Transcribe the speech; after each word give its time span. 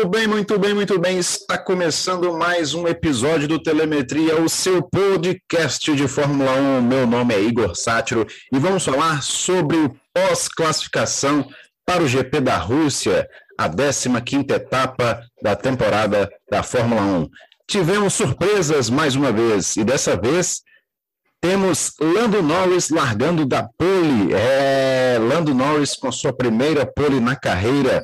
Muito 0.00 0.08
bem, 0.08 0.26
muito 0.26 0.58
bem, 0.58 0.72
muito 0.72 0.98
bem. 0.98 1.18
Está 1.18 1.58
começando 1.58 2.32
mais 2.32 2.72
um 2.72 2.88
episódio 2.88 3.46
do 3.46 3.62
Telemetria, 3.62 4.40
o 4.40 4.48
seu 4.48 4.82
podcast 4.82 5.94
de 5.94 6.08
Fórmula 6.08 6.52
1. 6.52 6.80
Meu 6.80 7.06
nome 7.06 7.34
é 7.34 7.40
Igor 7.42 7.76
Sátiro 7.76 8.26
e 8.50 8.58
vamos 8.58 8.82
falar 8.82 9.22
sobre 9.22 9.76
o 9.76 9.94
pós-classificação 10.14 11.46
para 11.84 12.02
o 12.02 12.08
GP 12.08 12.40
da 12.40 12.56
Rússia, 12.56 13.28
a 13.58 13.68
15ª 13.68 14.52
etapa 14.52 15.22
da 15.42 15.54
temporada 15.54 16.30
da 16.50 16.62
Fórmula 16.62 17.02
1. 17.02 17.28
Tivemos 17.68 18.14
surpresas 18.14 18.88
mais 18.88 19.14
uma 19.14 19.30
vez 19.30 19.76
e 19.76 19.84
dessa 19.84 20.16
vez 20.16 20.62
temos 21.42 21.92
Lando 22.00 22.42
Norris 22.42 22.88
largando 22.88 23.44
da 23.44 23.68
pole. 23.76 24.32
É, 24.32 25.18
Lando 25.20 25.54
Norris 25.54 25.94
com 25.94 26.10
sua 26.10 26.32
primeira 26.32 26.86
pole 26.86 27.20
na 27.20 27.36
carreira. 27.36 28.02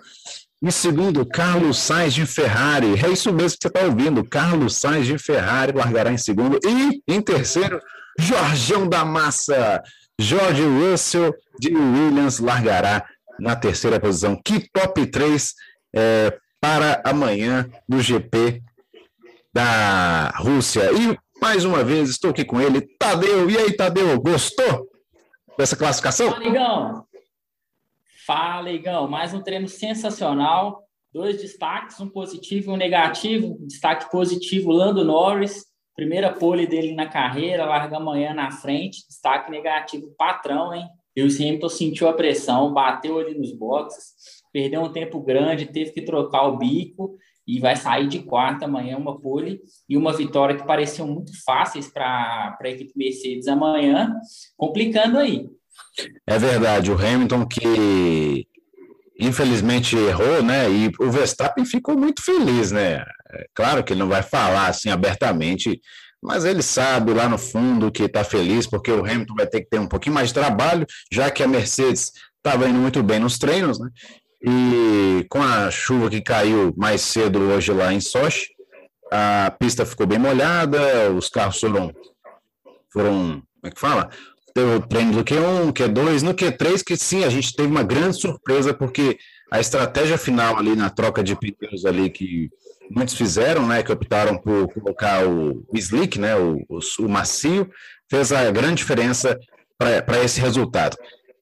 Em 0.66 0.70
segundo, 0.72 1.24
Carlos 1.24 1.78
Sainz 1.78 2.12
de 2.12 2.26
Ferrari. 2.26 2.94
É 3.00 3.08
isso 3.08 3.32
mesmo 3.32 3.56
que 3.56 3.62
você 3.62 3.68
está 3.68 3.82
ouvindo. 3.82 4.28
Carlos 4.28 4.74
Sainz 4.74 5.06
de 5.06 5.16
Ferrari 5.16 5.70
largará 5.70 6.10
em 6.10 6.18
segundo. 6.18 6.58
E 6.66 7.00
em 7.06 7.20
terceiro, 7.20 7.80
Jorgão 8.18 8.88
da 8.88 9.04
Massa. 9.04 9.80
George 10.18 10.64
Russell 10.64 11.32
de 11.60 11.68
Williams 11.68 12.40
largará 12.40 13.06
na 13.38 13.54
terceira 13.54 14.00
posição. 14.00 14.40
Que 14.44 14.68
top 14.72 15.06
3 15.06 15.54
é, 15.94 16.36
para 16.60 17.00
amanhã 17.04 17.70
do 17.88 18.00
GP 18.00 18.60
da 19.54 20.30
Rússia. 20.36 20.90
E 20.90 21.16
mais 21.40 21.64
uma 21.64 21.84
vez, 21.84 22.10
estou 22.10 22.30
aqui 22.32 22.44
com 22.44 22.60
ele, 22.60 22.80
Tadeu. 22.98 23.48
E 23.48 23.56
aí, 23.56 23.72
Tadeu, 23.72 24.20
gostou 24.20 24.88
dessa 25.56 25.76
classificação? 25.76 26.32
Fala, 26.32 26.44
Igão. 26.44 27.06
Fala, 28.26 28.72
Igão. 28.72 29.06
Mais 29.06 29.32
um 29.32 29.40
treino 29.40 29.68
sensacional. 29.68 30.82
Dois 31.12 31.40
destaques, 31.40 32.00
um 32.00 32.08
positivo 32.08 32.72
e 32.72 32.74
um 32.74 32.76
negativo. 32.76 33.56
Destaque 33.60 34.10
positivo, 34.10 34.72
Lando 34.72 35.04
Norris. 35.04 35.64
Primeira 35.94 36.32
pole 36.32 36.66
dele 36.66 36.92
na 36.92 37.06
carreira, 37.06 37.64
larga 37.64 37.98
amanhã 37.98 38.34
na 38.34 38.50
frente. 38.50 39.06
Destaque 39.06 39.48
negativo, 39.48 40.12
patrão, 40.18 40.74
hein? 40.74 40.88
Lewis 41.16 41.40
Hamilton 41.40 41.68
sentiu 41.68 42.08
a 42.08 42.12
pressão, 42.14 42.74
bateu 42.74 43.20
ali 43.20 43.38
nos 43.38 43.52
boxes, 43.52 44.42
perdeu 44.52 44.82
um 44.82 44.92
tempo 44.92 45.20
grande, 45.20 45.64
teve 45.64 45.92
que 45.92 46.02
trocar 46.02 46.48
o 46.48 46.58
bico 46.58 47.16
e 47.46 47.60
vai 47.60 47.76
sair 47.76 48.08
de 48.08 48.18
quarta 48.18 48.64
amanhã 48.64 48.98
uma 48.98 49.18
pole 49.18 49.60
e 49.88 49.96
uma 49.96 50.12
vitória 50.12 50.56
que 50.56 50.66
pareciam 50.66 51.06
muito 51.06 51.32
fáceis 51.44 51.88
para 51.88 52.58
a 52.60 52.68
equipe 52.68 52.92
Mercedes 52.96 53.46
amanhã, 53.46 54.12
complicando 54.56 55.16
aí. 55.16 55.48
É 56.26 56.38
verdade, 56.38 56.90
o 56.90 56.94
Hamilton 56.94 57.46
que 57.46 58.46
infelizmente 59.18 59.96
errou, 59.96 60.42
né? 60.42 60.70
E 60.70 60.92
o 61.00 61.10
Verstappen 61.10 61.64
ficou 61.64 61.96
muito 61.96 62.22
feliz, 62.22 62.70
né? 62.70 63.04
É 63.30 63.46
claro 63.54 63.82
que 63.82 63.92
ele 63.92 64.00
não 64.00 64.08
vai 64.08 64.22
falar 64.22 64.68
assim 64.68 64.90
abertamente, 64.90 65.80
mas 66.22 66.44
ele 66.44 66.62
sabe 66.62 67.12
lá 67.12 67.28
no 67.28 67.38
fundo 67.38 67.90
que 67.90 68.04
está 68.04 68.22
feliz 68.22 68.66
porque 68.66 68.90
o 68.90 69.04
Hamilton 69.04 69.34
vai 69.34 69.46
ter 69.46 69.60
que 69.60 69.70
ter 69.70 69.78
um 69.78 69.88
pouquinho 69.88 70.14
mais 70.14 70.28
de 70.28 70.34
trabalho, 70.34 70.86
já 71.10 71.30
que 71.30 71.42
a 71.42 71.48
Mercedes 71.48 72.12
estava 72.36 72.68
indo 72.68 72.78
muito 72.78 73.02
bem 73.02 73.18
nos 73.18 73.38
treinos, 73.38 73.78
né? 73.78 73.88
E 74.42 75.26
com 75.28 75.42
a 75.42 75.70
chuva 75.70 76.10
que 76.10 76.20
caiu 76.20 76.74
mais 76.76 77.00
cedo 77.00 77.40
hoje 77.40 77.72
lá 77.72 77.92
em 77.92 78.00
Sochi, 78.00 78.46
a 79.10 79.50
pista 79.58 79.86
ficou 79.86 80.06
bem 80.06 80.18
molhada, 80.18 81.10
os 81.12 81.28
carros 81.28 81.58
foram, 81.58 81.92
foram 82.92 83.42
como 83.60 83.66
é 83.66 83.70
que 83.70 83.80
fala? 83.80 84.10
Teve 84.56 84.74
o 84.76 84.80
treino 84.80 85.12
do 85.12 85.22
Q1, 85.22 85.70
Q2, 85.70 86.22
no 86.22 86.32
Q3, 86.32 86.82
que 86.82 86.96
sim, 86.96 87.24
a 87.24 87.28
gente 87.28 87.54
teve 87.54 87.68
uma 87.68 87.82
grande 87.82 88.18
surpresa, 88.18 88.72
porque 88.72 89.18
a 89.52 89.60
estratégia 89.60 90.16
final 90.16 90.56
ali 90.56 90.74
na 90.74 90.88
troca 90.88 91.22
de 91.22 91.36
pneus 91.36 91.84
ali 91.84 92.08
que 92.08 92.48
muitos 92.90 93.12
fizeram, 93.12 93.66
né, 93.66 93.82
que 93.82 93.92
optaram 93.92 94.38
por 94.38 94.72
colocar 94.72 95.28
o, 95.28 95.62
slick, 95.74 96.18
né, 96.18 96.36
o, 96.36 96.64
o, 96.70 96.78
o 97.00 97.06
macio, 97.06 97.68
fez 98.10 98.32
a 98.32 98.50
grande 98.50 98.76
diferença 98.76 99.38
para 99.76 100.24
esse 100.24 100.40
resultado. 100.40 100.96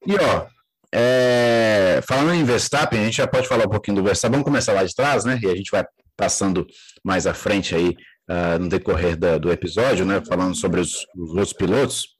E 0.05 0.13
ó, 0.15 0.47
é, 0.93 2.01
falando 2.05 2.33
em 2.33 2.43
Verstappen, 2.43 2.99
a 2.99 3.05
gente 3.05 3.15
já 3.15 3.27
pode 3.27 3.47
falar 3.47 3.65
um 3.65 3.69
pouquinho 3.69 3.95
do 3.95 4.03
Verstappen. 4.03 4.39
Vamos 4.39 4.45
começar 4.45 4.73
lá 4.73 4.83
de 4.83 4.93
trás, 4.93 5.23
né? 5.23 5.39
E 5.41 5.47
a 5.47 5.55
gente 5.55 5.71
vai 5.71 5.85
passando 6.17 6.67
mais 7.01 7.25
à 7.25 7.33
frente 7.33 7.73
aí 7.73 7.95
uh, 8.29 8.59
no 8.59 8.67
decorrer 8.67 9.15
da, 9.15 9.37
do 9.37 9.53
episódio, 9.53 10.05
né? 10.05 10.21
Falando 10.27 10.53
sobre 10.53 10.81
os, 10.81 11.05
os 11.15 11.29
outros 11.29 11.53
pilotos. 11.53 12.14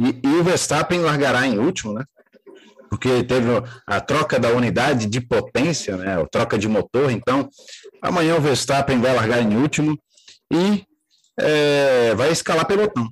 E, 0.00 0.18
e, 0.26 0.36
o 0.36 0.42
Verstappen 0.42 1.00
largará 1.00 1.46
em 1.46 1.58
último, 1.58 1.92
né? 1.92 2.06
Porque 2.88 3.22
teve 3.22 3.48
a 3.86 4.00
troca 4.00 4.38
da 4.38 4.48
unidade 4.48 5.06
de 5.06 5.20
potência, 5.20 5.94
né? 5.98 6.18
A 6.18 6.26
troca 6.26 6.58
de 6.58 6.66
motor. 6.66 7.10
Então, 7.10 7.50
amanhã 8.00 8.36
o 8.36 8.40
Verstappen 8.40 8.98
vai 8.98 9.14
largar 9.14 9.42
em 9.42 9.54
último 9.54 9.98
e 10.50 10.82
é, 11.38 12.14
vai 12.14 12.32
escalar 12.32 12.66
pelotão. 12.66 13.10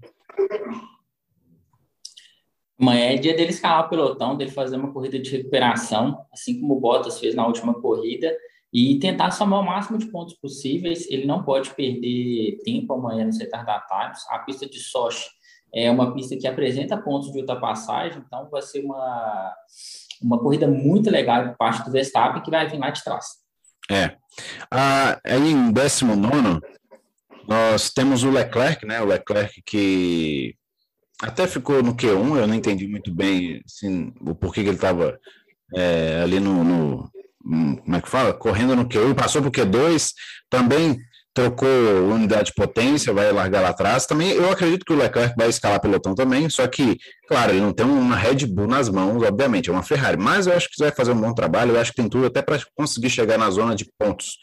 Amanhã 2.80 3.12
é 3.12 3.16
dia 3.16 3.36
dele 3.36 3.50
escalar 3.50 3.88
pelotão, 3.90 4.34
dele 4.36 4.50
fazer 4.50 4.76
uma 4.76 4.92
corrida 4.92 5.18
de 5.18 5.30
recuperação, 5.30 6.24
assim 6.32 6.58
como 6.58 6.76
o 6.76 6.80
Bottas 6.80 7.20
fez 7.20 7.34
na 7.34 7.46
última 7.46 7.74
corrida, 7.74 8.34
e 8.72 8.98
tentar 8.98 9.30
somar 9.32 9.60
o 9.60 9.66
máximo 9.66 9.98
de 9.98 10.06
pontos 10.06 10.34
possíveis. 10.34 11.06
Ele 11.10 11.26
não 11.26 11.42
pode 11.42 11.70
perder 11.70 12.58
tempo 12.64 12.94
amanhã 12.94 13.26
nos 13.26 13.38
retardatários. 13.38 14.20
A 14.30 14.38
pista 14.38 14.66
de 14.66 14.78
Sochi 14.78 15.28
é 15.74 15.90
uma 15.90 16.14
pista 16.14 16.36
que 16.36 16.46
apresenta 16.46 16.96
pontos 16.96 17.32
de 17.32 17.38
ultrapassagem, 17.38 18.22
então 18.26 18.48
vai 18.50 18.62
ser 18.62 18.84
uma, 18.84 19.54
uma 20.22 20.38
corrida 20.38 20.66
muito 20.66 21.10
legal 21.10 21.48
por 21.48 21.56
parte 21.56 21.84
do 21.84 21.90
Verstappen, 21.90 22.42
que 22.42 22.50
vai 22.50 22.68
vir 22.68 22.78
lá 22.78 22.90
de 22.90 23.02
trás. 23.02 23.26
É. 23.90 24.16
Ah, 24.70 25.18
aí 25.24 25.50
em 25.50 25.72
19 25.72 26.60
nós 27.48 27.90
temos 27.90 28.22
o 28.22 28.30
Leclerc, 28.30 28.86
né? 28.86 29.00
O 29.00 29.06
Leclerc 29.06 29.62
que 29.62 30.54
até 31.22 31.46
ficou 31.48 31.82
no 31.82 31.96
Q1, 31.96 32.38
eu 32.38 32.46
não 32.46 32.54
entendi 32.54 32.86
muito 32.86 33.12
bem 33.12 33.62
assim, 33.64 34.12
o 34.20 34.34
porquê 34.34 34.62
que 34.62 34.68
ele 34.68 34.76
estava 34.76 35.18
é, 35.74 36.20
ali 36.22 36.38
no, 36.38 36.62
no, 36.62 37.10
Como 37.42 37.96
é 37.96 38.00
que 38.00 38.08
fala? 38.08 38.32
Correndo 38.32 38.76
no 38.76 38.88
Q1, 38.88 39.14
passou 39.14 39.42
para 39.42 39.48
o 39.48 39.52
Q2, 39.52 40.12
também 40.48 40.98
trocou 41.34 41.68
unidade 42.12 42.46
de 42.46 42.54
potência, 42.54 43.12
vai 43.12 43.30
largar 43.32 43.60
lá 43.60 43.68
atrás. 43.68 44.06
Também 44.06 44.30
eu 44.32 44.50
acredito 44.50 44.84
que 44.84 44.92
o 44.92 44.96
Leclerc 44.96 45.34
vai 45.36 45.48
escalar 45.48 45.80
pelotão 45.80 46.14
também, 46.14 46.48
só 46.50 46.66
que, 46.66 46.96
claro, 47.28 47.52
ele 47.52 47.60
não 47.60 47.72
tem 47.72 47.86
uma 47.86 48.16
Red 48.16 48.46
Bull 48.46 48.66
nas 48.66 48.88
mãos, 48.88 49.22
obviamente, 49.22 49.70
é 49.70 49.72
uma 49.72 49.82
Ferrari, 49.82 50.16
mas 50.16 50.46
eu 50.46 50.54
acho 50.54 50.68
que 50.68 50.82
vai 50.82 50.90
fazer 50.90 51.12
um 51.12 51.20
bom 51.20 51.32
trabalho, 51.32 51.72
eu 51.72 51.80
acho 51.80 51.92
que 51.92 51.96
tem 51.96 52.08
tudo 52.08 52.26
até 52.26 52.42
para 52.42 52.60
conseguir 52.74 53.10
chegar 53.10 53.38
na 53.38 53.50
zona 53.50 53.74
de 53.74 53.86
pontos. 53.98 54.36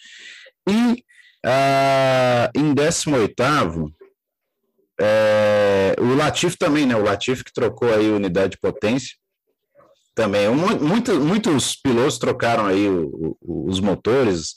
E 0.68 1.04
uh, 1.46 2.50
em 2.56 2.74
18 2.74 3.36
é, 5.00 5.96
o 6.00 6.16
Latif 6.16 6.56
também, 6.58 6.86
né? 6.86 6.96
O 6.96 7.04
Latif 7.04 7.44
que 7.44 7.54
trocou 7.54 7.94
aí 7.94 8.10
unidade 8.10 8.52
de 8.52 8.60
potência. 8.60 9.16
Também. 10.14 10.48
Muito, 10.50 11.20
muitos 11.20 11.76
pilotos 11.76 12.18
trocaram 12.18 12.66
aí 12.66 12.88
o, 12.88 13.38
o, 13.42 13.70
os 13.70 13.82
motores 13.82 14.56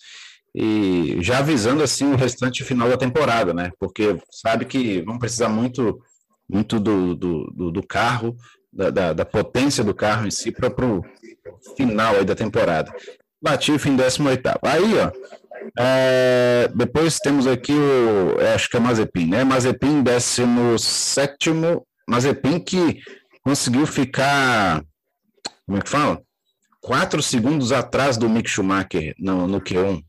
e 0.54 1.18
já 1.20 1.38
avisando 1.38 1.82
assim 1.82 2.12
o 2.12 2.16
restante 2.16 2.64
final 2.64 2.88
da 2.88 2.96
temporada, 2.96 3.52
né? 3.52 3.70
Porque 3.78 4.16
sabe 4.30 4.64
que 4.64 5.02
vão 5.02 5.18
precisar 5.18 5.48
muito, 5.48 6.00
muito 6.48 6.80
do, 6.80 7.14
do, 7.14 7.70
do 7.70 7.86
carro, 7.86 8.36
da, 8.72 8.90
da, 8.90 9.12
da, 9.12 9.24
potência 9.24 9.84
do 9.84 9.94
carro 9.94 10.26
em 10.26 10.30
si 10.30 10.50
para 10.50 10.68
o 10.68 11.02
final 11.76 12.16
aí 12.16 12.24
da 12.24 12.34
temporada. 12.34 12.92
Latifi 13.42 13.88
em 13.88 13.96
18 13.96 14.48
Aí, 14.62 14.98
ó, 14.98 15.12
é, 15.78 16.70
depois 16.74 17.18
temos 17.18 17.46
aqui 17.46 17.72
o, 17.72 18.40
é, 18.40 18.54
acho 18.54 18.68
que 18.68 18.76
é 18.76 18.80
Mazepin, 18.80 19.26
né? 19.26 19.44
Mazepin, 19.44 20.02
17, 20.02 21.50
Mazepin 22.08 22.58
que 22.58 23.00
conseguiu 23.42 23.86
ficar, 23.86 24.82
como 25.66 25.78
é 25.78 25.80
que 25.80 25.88
fala? 25.88 26.20
Quatro 26.80 27.22
segundos 27.22 27.72
atrás 27.72 28.16
do 28.16 28.28
Mick 28.28 28.48
Schumacher 28.48 29.14
no, 29.18 29.46
no 29.46 29.60
Q1. 29.60 30.02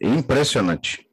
Impressionante. 0.00 1.06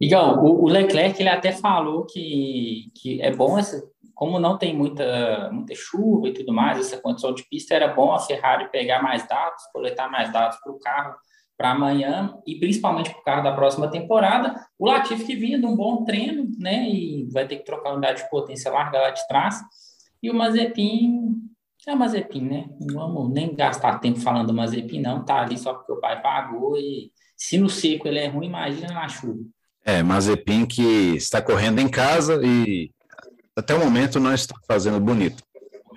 Igão, 0.00 0.44
o, 0.44 0.64
o 0.64 0.68
Leclerc 0.68 1.20
ele 1.20 1.28
até 1.28 1.52
falou 1.52 2.04
que, 2.04 2.90
que 2.94 3.22
é 3.22 3.34
bom 3.34 3.58
essa, 3.58 3.82
como 4.14 4.38
não 4.38 4.58
tem 4.58 4.74
muita, 4.74 5.50
muita 5.52 5.74
chuva 5.74 6.28
e 6.28 6.34
tudo 6.34 6.52
mais, 6.52 6.78
essa 6.78 7.00
condição 7.00 7.34
de 7.34 7.46
pista, 7.48 7.74
era 7.74 7.88
bom 7.88 8.12
a 8.12 8.18
Ferrari 8.18 8.70
pegar 8.70 9.02
mais 9.02 9.26
dados, 9.26 9.62
coletar 9.72 10.10
mais 10.10 10.32
dados 10.32 10.58
para 10.58 10.72
o 10.72 10.78
carro 10.78 11.14
para 11.56 11.70
amanhã 11.70 12.36
e 12.46 12.56
principalmente 12.56 13.10
para 13.10 13.20
o 13.20 13.24
carro 13.24 13.42
da 13.42 13.52
próxima 13.52 13.90
temporada. 13.90 14.54
O 14.78 14.86
Latifi 14.86 15.24
que 15.24 15.36
vinha 15.36 15.58
de 15.58 15.64
um 15.64 15.74
bom 15.74 16.04
treino, 16.04 16.50
né, 16.58 16.88
e 16.88 17.26
vai 17.32 17.46
ter 17.46 17.56
que 17.56 17.64
trocar 17.64 17.90
a 17.90 17.92
unidade 17.92 18.22
de 18.22 18.30
potência 18.30 18.70
larga 18.70 19.00
lá 19.00 19.10
de 19.10 19.26
trás. 19.26 19.60
E 20.22 20.30
o 20.30 20.34
Mazepin, 20.34 21.34
é 21.86 21.94
Mazepin, 21.94 22.42
né? 22.42 22.66
Não 22.80 22.94
vamos 22.94 23.32
nem 23.32 23.54
gastar 23.54 23.98
tempo 23.98 24.20
falando 24.20 24.48
do 24.48 24.54
Mazepin, 24.54 25.00
não, 25.00 25.24
tá 25.24 25.42
ali 25.42 25.56
só 25.56 25.74
porque 25.74 25.92
o 25.92 26.00
pai 26.00 26.20
pagou 26.20 26.76
e 26.76 27.12
se 27.36 27.58
no 27.58 27.68
seco 27.68 28.08
ele 28.08 28.18
é 28.18 28.26
ruim, 28.26 28.46
imagina 28.46 28.92
na 28.92 29.08
chuva. 29.08 29.40
É, 29.84 30.02
Mazepin 30.02 30.66
que 30.66 31.14
está 31.14 31.40
correndo 31.40 31.78
em 31.78 31.88
casa 31.88 32.40
e 32.44 32.90
até 33.54 33.74
o 33.74 33.78
momento 33.78 34.18
não 34.18 34.34
está 34.34 34.54
fazendo 34.66 34.98
bonito 34.98 35.42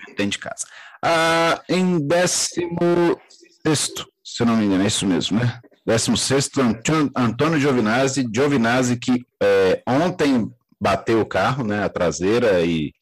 dentro 0.10 0.30
de 0.30 0.40
casa. 0.40 0.66
Ah, 1.02 1.62
em 1.68 2.00
décimo 2.06 3.20
sexto, 3.66 4.08
se 4.24 4.44
eu 4.44 4.48
não 4.48 4.56
me 4.56 4.66
engano, 4.66 4.84
é 4.84 4.88
isso 4.88 5.06
mesmo, 5.06 5.40
né? 5.40 5.60
16 5.86 6.52
Antônio 7.16 7.60
Giovinazzi, 7.60 8.28
Giovinazzi 8.32 8.98
que 8.98 9.26
é, 9.42 9.82
ontem 9.88 10.52
bateu 10.80 11.20
o 11.20 11.26
carro, 11.26 11.64
né, 11.64 11.84
a 11.84 11.90
traseira 11.90 12.62
e, 12.62 12.94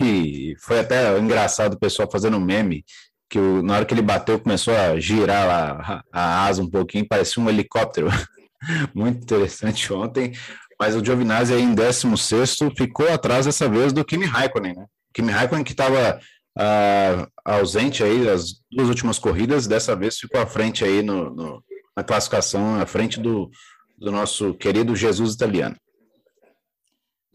e 0.00 0.54
foi 0.60 0.80
até 0.80 1.18
engraçado 1.18 1.74
o 1.74 1.78
pessoal 1.78 2.08
fazendo 2.10 2.40
meme 2.40 2.84
que 3.28 3.38
o, 3.38 3.62
na 3.62 3.76
hora 3.76 3.84
que 3.84 3.92
ele 3.92 4.02
bateu 4.02 4.38
começou 4.38 4.74
a 4.74 4.98
girar 4.98 5.46
lá, 5.46 6.02
a, 6.12 6.20
a 6.20 6.46
asa 6.46 6.62
um 6.62 6.70
pouquinho, 6.70 7.06
parecia 7.06 7.42
um 7.42 7.48
helicóptero. 7.48 8.08
Muito 8.94 9.22
interessante 9.22 9.92
ontem. 9.92 10.32
Mas 10.80 10.94
o 10.94 11.04
Giovinazzi 11.04 11.52
aí 11.52 11.62
em 11.62 11.74
16 11.74 12.58
ficou 12.76 13.12
atrás 13.12 13.46
dessa 13.46 13.68
vez 13.68 13.92
do 13.92 14.04
Kimi 14.04 14.24
Raikkonen, 14.24 14.74
né? 14.74 14.86
Kimi 15.12 15.30
Raikkonen 15.30 15.64
que 15.64 15.72
estava 15.72 16.20
uh, 16.56 17.26
ausente 17.44 18.02
aí 18.04 18.28
as 18.28 18.54
duas 18.70 18.88
últimas 18.88 19.18
corridas, 19.18 19.66
dessa 19.66 19.96
vez 19.96 20.18
ficou 20.18 20.40
à 20.40 20.46
frente 20.46 20.84
aí 20.84 21.02
no, 21.02 21.34
no 21.34 21.62
na 21.96 22.04
classificação, 22.04 22.80
à 22.80 22.86
frente 22.86 23.18
do, 23.18 23.50
do 23.98 24.12
nosso 24.12 24.54
querido 24.54 24.94
Jesus 24.94 25.34
italiano. 25.34 25.74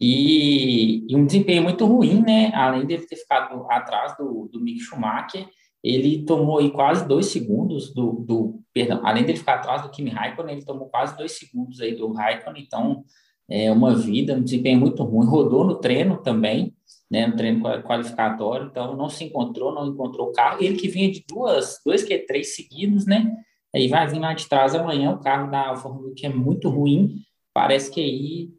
E, 0.06 1.02
e, 1.08 1.16
um 1.16 1.24
desempenho 1.24 1.62
muito 1.62 1.86
ruim, 1.86 2.20
né? 2.20 2.52
Além 2.54 2.86
de 2.86 2.92
ele 2.92 3.06
ter 3.06 3.16
ficado 3.16 3.64
atrás 3.70 4.14
do, 4.18 4.50
do 4.52 4.60
Mick 4.60 4.80
Schumacher, 4.80 5.48
ele 5.82 6.26
tomou 6.26 6.58
aí 6.58 6.70
quase 6.70 7.08
dois 7.08 7.26
segundos 7.26 7.94
do, 7.94 8.12
do 8.12 8.60
perdão, 8.74 9.00
além 9.02 9.24
dele 9.24 9.38
ficar 9.38 9.54
atrás 9.54 9.80
do 9.80 9.88
Kimi 9.88 10.10
Raikkonen, 10.10 10.56
ele 10.56 10.64
tomou 10.64 10.90
quase 10.90 11.16
dois 11.16 11.32
segundos 11.32 11.80
aí 11.80 11.94
do 11.94 12.12
Raikkonen, 12.12 12.62
então 12.62 13.02
é 13.48 13.72
uma 13.72 13.94
vida, 13.94 14.34
um 14.34 14.42
desempenho 14.42 14.78
muito 14.78 15.02
ruim, 15.02 15.26
rodou 15.26 15.64
no 15.64 15.76
treino 15.76 16.18
também, 16.18 16.74
né, 17.10 17.26
no 17.26 17.36
treino 17.36 17.62
qualificatório, 17.82 18.66
então 18.66 18.94
não 18.94 19.08
se 19.08 19.24
encontrou, 19.24 19.74
não 19.74 19.86
encontrou 19.86 20.28
o 20.28 20.32
carro, 20.32 20.62
ele 20.62 20.76
que 20.76 20.88
vinha 20.88 21.10
de 21.10 21.24
duas, 21.26 21.80
dois 21.84 22.02
que 22.02 22.18
três 22.18 22.54
seguidos, 22.54 23.06
né, 23.06 23.34
aí 23.74 23.88
vai 23.88 24.06
vir 24.06 24.18
lá 24.18 24.34
de 24.34 24.46
trás 24.48 24.74
amanhã. 24.74 25.12
O 25.12 25.20
carro 25.20 25.50
da 25.50 25.68
Alfa 25.68 25.88
Romeo 25.88 26.14
que 26.14 26.26
é 26.26 26.28
muito 26.28 26.68
ruim, 26.68 27.22
parece 27.54 27.90
que 27.90 28.00
aí 28.00 28.50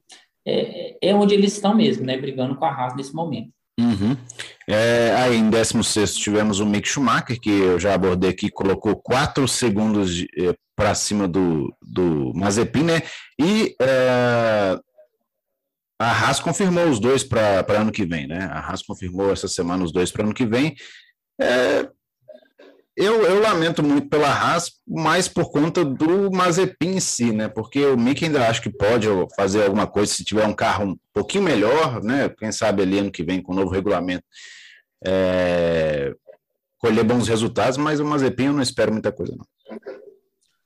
é, 0.48 0.98
é 1.02 1.16
onde 1.16 1.34
eles 1.34 1.54
estão 1.54 1.76
mesmo, 1.76 2.06
né, 2.06 2.18
brigando 2.18 2.56
com 2.56 2.66
a 2.66 2.70
Haas 2.70 2.96
nesse 2.96 3.14
momento. 3.14 3.50
Uhum. 3.80 4.16
É, 4.68 5.14
aí 5.18 5.36
em 5.36 5.50
16 5.50 6.16
tivemos 6.16 6.60
o 6.60 6.66
Mick 6.66 6.88
Schumacher, 6.88 7.40
que 7.40 7.50
eu 7.50 7.80
já 7.80 7.94
abordei 7.94 8.30
aqui, 8.30 8.50
colocou 8.50 8.96
quatro 8.96 9.48
segundos 9.48 10.22
eh, 10.38 10.56
para 10.76 10.96
cima 10.96 11.28
do, 11.28 11.74
do 11.82 12.34
Mazepin, 12.34 12.84
né? 12.84 13.02
E 13.40 13.76
é, 13.82 14.80
a 16.00 16.12
Haas 16.12 16.40
confirmou 16.40 16.88
os 16.90 17.00
dois 17.00 17.24
para 17.24 17.66
ano 17.70 17.92
que 17.92 18.06
vem, 18.06 18.28
né? 18.28 18.46
A 18.52 18.60
Haas 18.60 18.82
confirmou 18.82 19.32
essa 19.32 19.48
semana 19.48 19.84
os 19.84 19.92
dois 19.92 20.12
para 20.12 20.24
ano 20.24 20.34
que 20.34 20.46
vem. 20.46 20.76
É, 21.40 21.90
eu, 22.96 23.24
eu 23.24 23.42
lamento 23.42 23.84
muito 23.84 24.08
pela 24.08 24.30
Haas, 24.30 24.72
mais 24.88 25.28
por 25.28 25.52
conta 25.52 25.84
do 25.84 26.32
Mazepin 26.32 26.96
em 26.96 27.00
si, 27.00 27.32
né? 27.32 27.48
Porque 27.48 27.86
o 27.86 27.98
Mick 27.98 28.24
ainda 28.24 28.48
acho 28.48 28.62
que 28.62 28.70
pode 28.70 29.08
fazer 29.36 29.64
alguma 29.64 29.88
coisa 29.88 30.14
se 30.14 30.24
tiver 30.24 30.48
um 30.48 30.54
carro 30.54 30.86
um 30.86 30.98
pouquinho 31.14 31.44
melhor, 31.44 32.02
né? 32.04 32.30
Quem 32.30 32.52
sabe 32.52 32.82
ali 32.82 33.00
ano 33.00 33.12
que 33.12 33.24
vem 33.24 33.42
com 33.42 33.52
o 33.52 33.56
novo 33.56 33.72
regulamento 33.72 34.24
é, 35.06 36.14
colher 36.78 37.04
bons 37.04 37.28
resultados, 37.28 37.78
mas 37.78 38.00
o 38.00 38.06
Mazepin 38.06 38.46
eu 38.46 38.54
não 38.54 38.62
espero 38.62 38.92
muita 38.92 39.12
coisa, 39.12 39.36
não. 39.36 39.46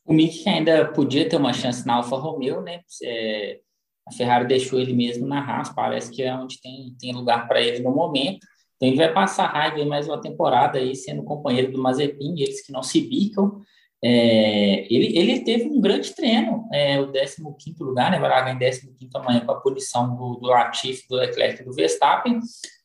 O 0.05 0.13
Mick 0.13 0.47
ainda 0.49 0.87
podia 0.87 1.27
ter 1.29 1.35
uma 1.35 1.53
chance 1.53 1.85
na 1.85 1.95
Alfa 1.95 2.15
Romeo, 2.15 2.61
né? 2.61 2.81
É, 3.03 3.59
a 4.07 4.11
Ferrari 4.11 4.47
deixou 4.47 4.79
ele 4.79 4.93
mesmo 4.93 5.27
na 5.27 5.39
Haas, 5.39 5.69
parece 5.69 6.11
que 6.11 6.23
é 6.23 6.33
onde 6.33 6.59
tem, 6.59 6.95
tem 6.99 7.13
lugar 7.13 7.47
para 7.47 7.61
ele 7.61 7.83
no 7.83 7.91
momento. 7.91 8.45
Então 8.79 8.87
ele 8.87 8.97
vai 8.97 9.13
passar 9.13 9.47
raiva 9.47 9.83
mais 9.85 10.07
uma 10.07 10.21
temporada 10.21 10.79
aí 10.79 10.95
sendo 10.95 11.21
companheiro 11.23 11.69
do 11.69 11.77
Mazepin, 11.77 12.39
eles 12.39 12.65
que 12.65 12.71
não 12.71 12.81
se 12.81 13.01
bicam. 13.01 13.59
É, 14.01 14.87
ele, 14.89 15.17
ele 15.17 15.39
teve 15.41 15.65
um 15.65 15.81
grande 15.81 16.15
treino, 16.15 16.65
é, 16.71 16.97
o 17.01 17.11
15 17.11 17.75
lugar, 17.81 18.09
né, 18.09 18.17
vai 18.17 18.29
largar 18.29 18.55
em 18.55 18.57
15 18.57 19.09
amanhã 19.15 19.41
com 19.41 19.51
a 19.51 19.59
punição 19.59 20.15
do, 20.15 20.35
do 20.35 20.47
Latifi, 20.47 21.05
do 21.09 21.17
Leclerc 21.17 21.61
e 21.61 21.65
do 21.65 21.73
Verstappen. 21.73 22.39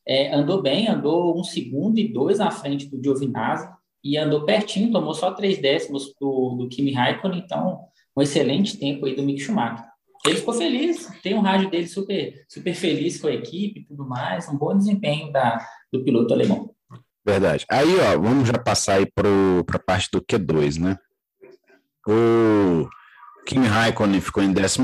É, 0.05 0.35
andou 0.35 0.61
bem, 0.61 0.89
andou 0.89 1.39
um 1.39 1.43
segundo 1.45 1.97
e 1.97 2.11
dois 2.11 2.41
à 2.41 2.51
frente 2.51 2.89
do 2.89 3.01
Giovinazzi 3.01 3.69
e 4.03 4.17
andou 4.17 4.43
pertinho, 4.43 4.91
tomou 4.91 5.13
só 5.13 5.31
três 5.31 5.59
décimos 5.59 6.13
do, 6.19 6.57
do 6.57 6.67
Kimi 6.67 6.91
Raikkonen, 6.91 7.39
então 7.39 7.79
um 8.15 8.21
excelente 8.21 8.77
tempo 8.77 9.05
aí 9.05 9.15
do 9.15 9.23
Mick 9.23 9.39
Schumacher. 9.39 9.94
Ele 10.25 10.37
ficou 10.37 10.53
feliz, 10.53 11.07
tem 11.21 11.35
um 11.35 11.41
rádio 11.41 11.69
dele 11.69 11.87
super, 11.87 12.45
super 12.49 12.73
feliz 12.73 13.19
com 13.19 13.27
a 13.27 13.33
equipe 13.33 13.81
e 13.81 13.85
tudo 13.85 14.07
mais, 14.07 14.49
um 14.49 14.57
bom 14.57 14.75
desempenho 14.75 15.31
da, 15.31 15.63
do 15.91 16.03
piloto 16.03 16.33
alemão. 16.33 16.73
Verdade. 17.23 17.65
Aí, 17.69 17.99
ó, 17.99 18.19
vamos 18.19 18.47
já 18.47 18.57
passar 18.57 18.95
aí 18.95 19.05
para 19.05 19.27
a 19.27 19.79
parte 19.79 20.09
do 20.11 20.21
Q2, 20.21 20.79
né? 20.79 20.97
O 22.07 22.87
Kimi 23.45 23.67
Raikkonen 23.67 24.21
ficou 24.21 24.43
em 24.43 24.53
15 24.53 24.79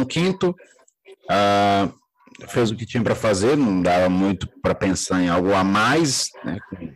uh, 0.46 2.48
fez 2.48 2.72
o 2.72 2.76
que 2.76 2.86
tinha 2.86 3.04
para 3.04 3.16
fazer, 3.16 3.56
não 3.56 3.82
dava 3.82 4.10
muito 4.10 4.48
para 4.62 4.74
pensar 4.74 5.22
em 5.22 5.30
algo 5.30 5.54
a 5.54 5.64
mais, 5.64 6.30
né? 6.44 6.58
Com, 6.70 6.94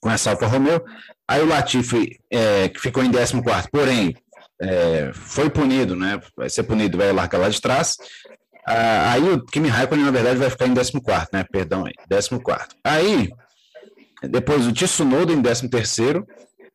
com 0.00 0.10
essa 0.10 0.30
Alfa 0.30 0.46
Romeo. 0.46 0.82
Aí 1.28 1.42
o 1.42 1.46
Latifi, 1.46 2.18
é, 2.28 2.68
que 2.68 2.80
ficou 2.80 3.04
em 3.04 3.12
14 3.12 3.70
porém, 3.70 4.16
é, 4.60 5.10
foi 5.14 5.48
punido, 5.48 5.96
né? 5.96 6.20
Vai 6.36 6.50
ser 6.50 6.64
punido, 6.64 6.98
vai 6.98 7.12
largar 7.12 7.38
lá 7.38 7.48
de 7.48 7.60
trás. 7.60 7.96
Ah, 8.66 9.12
aí 9.12 9.22
o 9.22 9.44
Kimi 9.44 9.68
Raikkonen, 9.68 10.04
na 10.04 10.10
verdade, 10.10 10.38
vai 10.38 10.50
ficar 10.50 10.66
em 10.66 10.74
14, 10.74 11.28
né? 11.32 11.44
Perdão 11.50 11.86
aí, 11.86 11.94
14. 12.08 12.40
Aí, 12.84 13.30
depois 14.22 14.66
o 14.66 14.72
Tsunoda 14.72 15.32
em 15.32 15.40
13, 15.40 16.24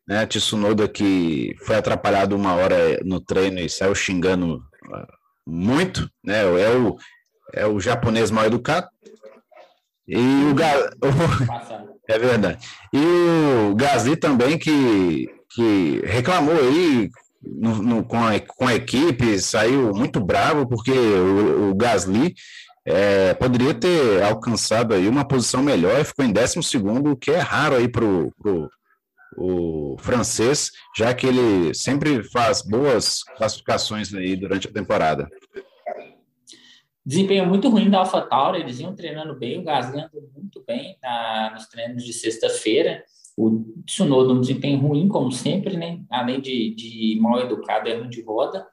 né? 0.07 0.25
Tsunoda 0.25 0.87
que 0.87 1.55
foi 1.65 1.75
atrapalhado 1.75 2.35
uma 2.35 2.55
hora 2.55 2.99
no 3.03 3.21
treino 3.21 3.59
e 3.59 3.69
saiu 3.69 3.93
xingando 3.93 4.61
ah, 4.91 5.07
muito, 5.45 6.09
né? 6.23 6.41
É 6.41 6.75
o, 6.75 6.97
é 7.53 7.67
o 7.67 7.79
japonês 7.79 8.31
mal 8.31 8.45
educado. 8.45 8.87
E 10.07 10.17
o, 10.17 10.55
é 12.09 12.19
verdade. 12.19 12.67
E 12.91 13.69
o 13.69 13.75
Gasly 13.75 14.15
também 14.15 14.57
que, 14.57 15.27
que 15.51 16.01
reclamou 16.03 16.55
aí 16.55 17.09
no, 17.45 17.75
no, 17.81 18.03
com, 18.03 18.17
a, 18.23 18.39
com 18.39 18.67
a 18.67 18.75
equipe, 18.75 19.39
saiu 19.39 19.93
muito 19.93 20.19
bravo, 20.19 20.67
porque 20.67 20.91
o, 20.91 21.69
o 21.69 21.75
Gasly 21.75 22.33
é, 22.85 23.33
poderia 23.33 23.73
ter 23.73 24.21
alcançado 24.23 24.93
aí 24.93 25.07
uma 25.07 25.27
posição 25.27 25.63
melhor 25.63 25.99
e 25.99 26.05
ficou 26.05 26.23
em 26.23 26.31
12 26.31 26.61
segundo, 26.63 27.11
o 27.11 27.17
que 27.17 27.31
é 27.31 27.39
raro 27.39 27.75
aí 27.75 27.87
para 27.87 28.05
o 29.37 29.97
francês, 29.99 30.71
já 30.95 31.13
que 31.13 31.25
ele 31.25 31.73
sempre 31.73 32.23
faz 32.23 32.61
boas 32.61 33.23
classificações 33.37 34.13
aí 34.13 34.35
durante 34.35 34.67
a 34.67 34.71
temporada. 34.71 35.27
Desempenho 37.05 37.45
muito 37.45 37.69
ruim 37.69 37.89
da 37.89 37.99
AlphaTauri, 37.99 38.61
eles 38.61 38.79
iam 38.79 38.95
treinando 38.95 39.35
bem, 39.35 39.59
o 39.59 39.63
Gasly 39.63 40.01
andou 40.01 40.27
muito 40.35 40.63
bem 40.65 40.97
na, 41.03 41.51
nos 41.53 41.67
treinos 41.67 42.03
de 42.03 42.13
sexta-feira, 42.13 43.03
o 43.37 43.65
Tsunoda 43.85 44.33
um 44.33 44.39
desempenho 44.39 44.79
ruim, 44.79 45.07
como 45.07 45.31
sempre, 45.31 45.77
né? 45.77 46.01
Além 46.09 46.39
de, 46.39 46.73
de 46.73 47.19
mal 47.21 47.39
educado, 47.39 47.89
erro 47.89 48.09
de 48.09 48.21
roda. 48.23 48.65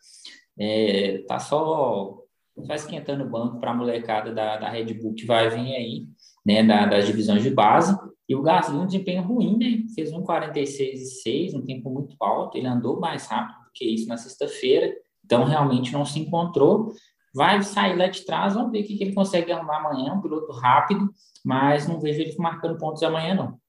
É, 0.58 1.24
tá 1.26 1.38
só, 1.38 2.18
só 2.64 2.74
esquentando 2.74 3.24
o 3.24 3.30
banco 3.30 3.58
para 3.58 3.72
a 3.72 3.74
molecada 3.74 4.32
da, 4.32 4.56
da 4.56 4.68
Red 4.68 4.94
Bull 4.94 5.14
que 5.14 5.26
vai 5.26 5.48
vir 5.50 5.74
aí, 5.74 6.06
né? 6.46 6.62
Da, 6.62 6.86
das 6.86 7.06
divisões 7.06 7.42
de 7.42 7.50
base. 7.50 7.96
E 8.28 8.34
o 8.34 8.42
Gasly 8.42 8.76
um 8.76 8.86
desempenho 8.86 9.22
ruim, 9.22 9.58
né? 9.58 9.84
Fez 9.94 10.12
um 10.12 10.22
46,6, 10.22 11.54
um 11.54 11.64
tempo 11.64 11.90
muito 11.90 12.16
alto. 12.20 12.56
Ele 12.56 12.66
andou 12.66 13.00
mais 13.00 13.26
rápido 13.26 13.64
do 13.64 13.72
que 13.74 13.84
isso 13.84 14.08
na 14.08 14.16
sexta-feira. 14.16 14.92
Então, 15.24 15.44
realmente 15.44 15.92
não 15.92 16.04
se 16.04 16.20
encontrou. 16.20 16.92
Vai 17.34 17.62
sair 17.62 17.96
lá 17.96 18.06
de 18.08 18.24
trás, 18.24 18.54
vamos 18.54 18.72
ver 18.72 18.82
o 18.82 18.84
que, 18.84 18.96
que 18.96 19.04
ele 19.04 19.14
consegue 19.14 19.50
arrumar 19.50 19.78
amanhã. 19.78 20.12
Um 20.14 20.20
piloto 20.20 20.52
rápido, 20.52 21.10
mas 21.44 21.88
não 21.88 21.98
vejo 21.98 22.20
ele 22.20 22.34
marcando 22.38 22.78
pontos 22.78 23.02
amanhã, 23.02 23.34
não. 23.34 23.61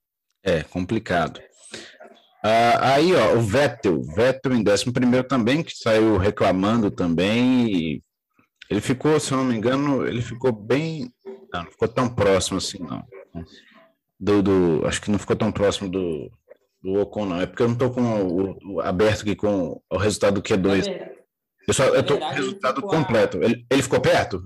É, 0.44 0.62
complicado. 0.62 1.40
Ah, 2.46 2.94
aí, 2.94 3.14
ó, 3.14 3.36
o 3.36 3.40
Vettel, 3.40 4.02
Vettel 4.02 4.52
em 4.52 4.62
11 4.62 4.92
também, 5.26 5.62
que 5.62 5.74
saiu 5.74 6.18
reclamando 6.18 6.90
também. 6.90 8.02
ele 8.68 8.80
ficou, 8.82 9.18
se 9.18 9.32
eu 9.32 9.38
não 9.38 9.46
me 9.46 9.56
engano, 9.56 10.06
ele 10.06 10.20
ficou 10.20 10.52
bem. 10.52 11.10
Não, 11.50 11.64
não 11.64 11.70
ficou 11.70 11.88
tão 11.88 12.14
próximo 12.14 12.58
assim, 12.58 12.78
não. 12.80 13.02
Do, 14.20 14.42
do, 14.42 14.86
acho 14.86 15.00
que 15.00 15.10
não 15.10 15.18
ficou 15.18 15.34
tão 15.34 15.50
próximo 15.50 15.88
do, 15.88 16.30
do 16.82 17.00
Ocon, 17.00 17.24
não. 17.24 17.40
É 17.40 17.46
porque 17.46 17.62
eu 17.62 17.68
não 17.68 17.74
estou 17.74 17.90
com 17.90 18.02
o, 18.02 18.74
o, 18.74 18.80
aberto 18.82 19.22
aqui 19.22 19.34
com 19.34 19.80
o 19.88 19.96
resultado 19.96 20.34
do 20.34 20.42
Q2. 20.42 20.86
Eu 21.66 21.72
só 21.72 21.84
eu 21.86 22.02
tô 22.02 22.18
com 22.18 22.26
o 22.26 22.30
resultado 22.30 22.82
completo. 22.82 23.42
Ele, 23.42 23.64
ele 23.70 23.82
ficou 23.82 24.00
perto? 24.00 24.42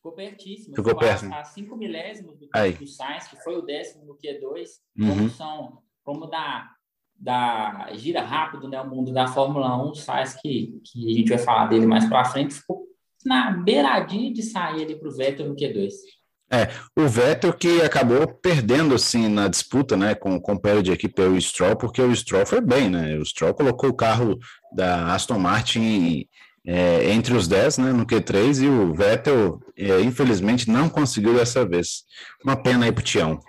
Ficou 0.00 0.12
pertíssimo. 0.12 0.74
Ficou, 0.74 0.96
perto. 0.96 1.30
A 1.30 1.44
5 1.44 1.76
milésimos 1.76 2.38
do, 2.38 2.48
do 2.48 2.86
Sainz, 2.86 3.28
que 3.28 3.36
foi 3.42 3.56
o 3.56 3.62
décimo 3.62 4.06
no 4.06 4.16
Q2, 4.16 4.66
uhum. 4.98 5.08
como 5.08 5.30
são, 5.30 5.78
como 6.02 6.26
da, 6.26 6.70
da 7.14 7.90
gira 7.92 8.22
rápido, 8.22 8.66
né, 8.66 8.80
o 8.80 8.88
mundo 8.88 9.12
da 9.12 9.26
Fórmula 9.26 9.76
1, 9.76 9.90
o 9.90 9.94
Sainz, 9.94 10.34
que, 10.40 10.80
que 10.84 11.06
a 11.06 11.14
gente 11.14 11.28
vai 11.28 11.38
falar 11.38 11.66
dele 11.66 11.84
mais 11.84 12.08
para 12.08 12.24
frente, 12.24 12.54
ficou 12.54 12.86
na 13.26 13.50
beiradinha 13.50 14.32
de 14.32 14.42
sair 14.42 14.84
ali 14.84 14.98
para 14.98 15.08
o 15.08 15.14
Vettel 15.14 15.48
no 15.48 15.54
Q2. 15.54 15.90
É, 16.52 16.68
o 16.96 17.06
Vettel 17.06 17.52
que 17.52 17.82
acabou 17.82 18.26
perdendo 18.26 18.94
assim 18.94 19.28
na 19.28 19.48
disputa, 19.48 19.98
né, 19.98 20.14
com 20.14 20.34
o 20.34 20.40
companheiro 20.40 20.82
de 20.82 20.92
equipe 20.92 21.20
o 21.22 21.38
Stroll, 21.38 21.76
porque 21.76 22.00
o 22.00 22.16
Stroll 22.16 22.46
foi 22.46 22.62
bem, 22.62 22.88
né? 22.88 23.16
O 23.18 23.24
Stroll 23.24 23.54
colocou 23.54 23.90
o 23.90 23.94
carro 23.94 24.36
da 24.72 25.14
Aston 25.14 25.38
Martin 25.38 26.26
é, 26.66 27.10
entre 27.10 27.34
os 27.34 27.48
10, 27.48 27.78
né, 27.78 27.92
no 27.92 28.06
Q3 28.06 28.62
e 28.62 28.68
o 28.68 28.94
Vettel, 28.94 29.60
é, 29.76 30.00
infelizmente, 30.00 30.70
não 30.70 30.88
conseguiu 30.88 31.34
dessa 31.34 31.66
vez. 31.66 32.04
Uma 32.44 32.56
pena 32.56 32.84
aí 32.84 32.92
pro 32.92 33.04
Tião. 33.04 33.40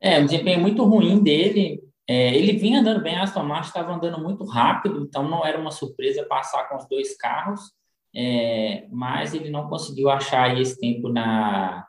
É, 0.00 0.20
um 0.20 0.26
desempenho 0.26 0.60
muito 0.60 0.84
ruim 0.84 1.22
dele. 1.22 1.82
É, 2.08 2.34
ele 2.34 2.58
vinha 2.58 2.80
andando 2.80 3.02
bem, 3.02 3.16
a 3.16 3.22
Aston 3.22 3.44
Martin 3.44 3.68
estava 3.68 3.94
andando 3.94 4.22
muito 4.22 4.44
rápido, 4.44 5.02
então 5.02 5.26
não 5.28 5.44
era 5.44 5.58
uma 5.58 5.70
surpresa 5.70 6.24
passar 6.24 6.68
com 6.68 6.76
os 6.76 6.86
dois 6.86 7.16
carros 7.16 7.72
é, 8.14 8.86
mas 8.90 9.34
ele 9.34 9.50
não 9.50 9.68
conseguiu 9.68 10.08
achar 10.08 10.58
esse 10.58 10.78
tempo 10.78 11.08
na, 11.08 11.84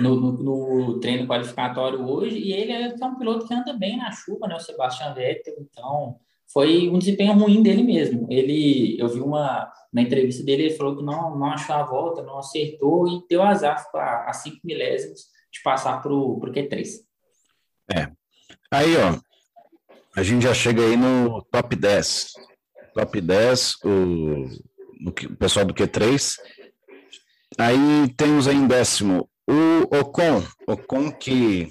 no, 0.00 0.16
no, 0.16 0.32
no, 0.42 1.00
treino 1.00 1.26
qualificatório 1.26 2.06
hoje, 2.06 2.38
e 2.38 2.52
ele 2.52 2.72
é, 2.72 2.94
é 3.00 3.04
um 3.06 3.16
piloto 3.16 3.46
que 3.46 3.54
anda 3.54 3.72
bem 3.72 3.96
na 3.96 4.12
chuva, 4.12 4.46
né, 4.46 4.56
o 4.56 4.60
Sebastian 4.60 5.14
Vettel, 5.14 5.54
então 5.58 6.16
foi 6.52 6.88
um 6.88 6.98
desempenho 6.98 7.34
ruim 7.34 7.62
dele 7.62 7.82
mesmo. 7.82 8.26
Ele, 8.30 8.96
eu 8.98 9.08
vi 9.08 9.20
uma 9.20 9.70
na 9.92 10.02
entrevista 10.02 10.44
dele, 10.44 10.64
ele 10.64 10.76
falou 10.76 10.96
que 10.96 11.04
não, 11.04 11.38
não 11.38 11.46
achou 11.46 11.74
a 11.74 11.82
volta, 11.82 12.22
não 12.22 12.38
acertou 12.38 13.08
e 13.08 13.22
deu 13.28 13.42
azar 13.42 13.84
a, 13.94 14.30
a 14.30 14.32
cinco 14.32 14.58
milésimos 14.64 15.20
de 15.52 15.62
passar 15.62 16.02
para 16.02 16.12
o 16.12 16.40
Q3. 16.40 16.86
É. 17.94 18.10
Aí, 18.70 18.96
ó, 18.96 19.18
a 20.14 20.22
gente 20.22 20.42
já 20.42 20.54
chega 20.54 20.82
aí 20.82 20.96
no 20.96 21.42
top 21.50 21.74
10. 21.74 22.32
Top 22.94 23.20
10, 23.20 23.74
o 23.84 24.66
o 25.04 25.36
pessoal 25.36 25.64
do 25.64 25.74
Q3. 25.74 26.36
Aí 27.58 28.08
temos 28.16 28.48
aí 28.48 28.56
em 28.56 28.66
décimo 28.66 29.28
o 29.48 29.96
Ocon, 29.96 30.42
Ocon 30.66 31.12
que, 31.12 31.68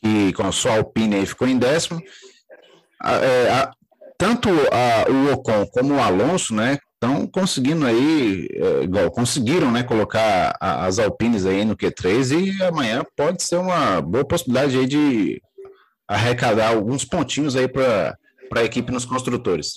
que 0.00 0.32
com 0.32 0.42
a 0.42 0.52
sua 0.52 0.76
Alpine 0.76 1.16
aí 1.16 1.26
ficou 1.26 1.46
em 1.46 1.58
décimo. 1.58 2.02
É, 3.04 3.50
a, 3.50 3.72
tanto 4.16 4.48
a, 4.48 5.10
o 5.10 5.32
Ocon 5.34 5.66
como 5.66 5.94
o 5.94 6.00
Alonso, 6.00 6.54
né, 6.54 6.78
estão 6.94 7.26
conseguindo 7.26 7.86
aí, 7.86 8.48
é, 8.50 8.82
igual, 8.82 9.10
conseguiram, 9.10 9.70
né, 9.70 9.84
colocar 9.84 10.56
a, 10.60 10.84
as 10.86 10.98
Alpines 10.98 11.46
aí 11.46 11.64
no 11.64 11.76
Q3 11.76 12.58
e 12.58 12.62
amanhã 12.62 13.04
pode 13.16 13.42
ser 13.42 13.56
uma 13.56 14.00
boa 14.00 14.24
possibilidade 14.24 14.76
aí 14.76 14.86
de 14.86 15.42
arrecadar 16.08 16.70
alguns 16.70 17.04
pontinhos 17.04 17.54
aí 17.54 17.68
para 17.68 18.16
a 18.56 18.64
equipe 18.64 18.90
nos 18.90 19.04
construtores. 19.04 19.74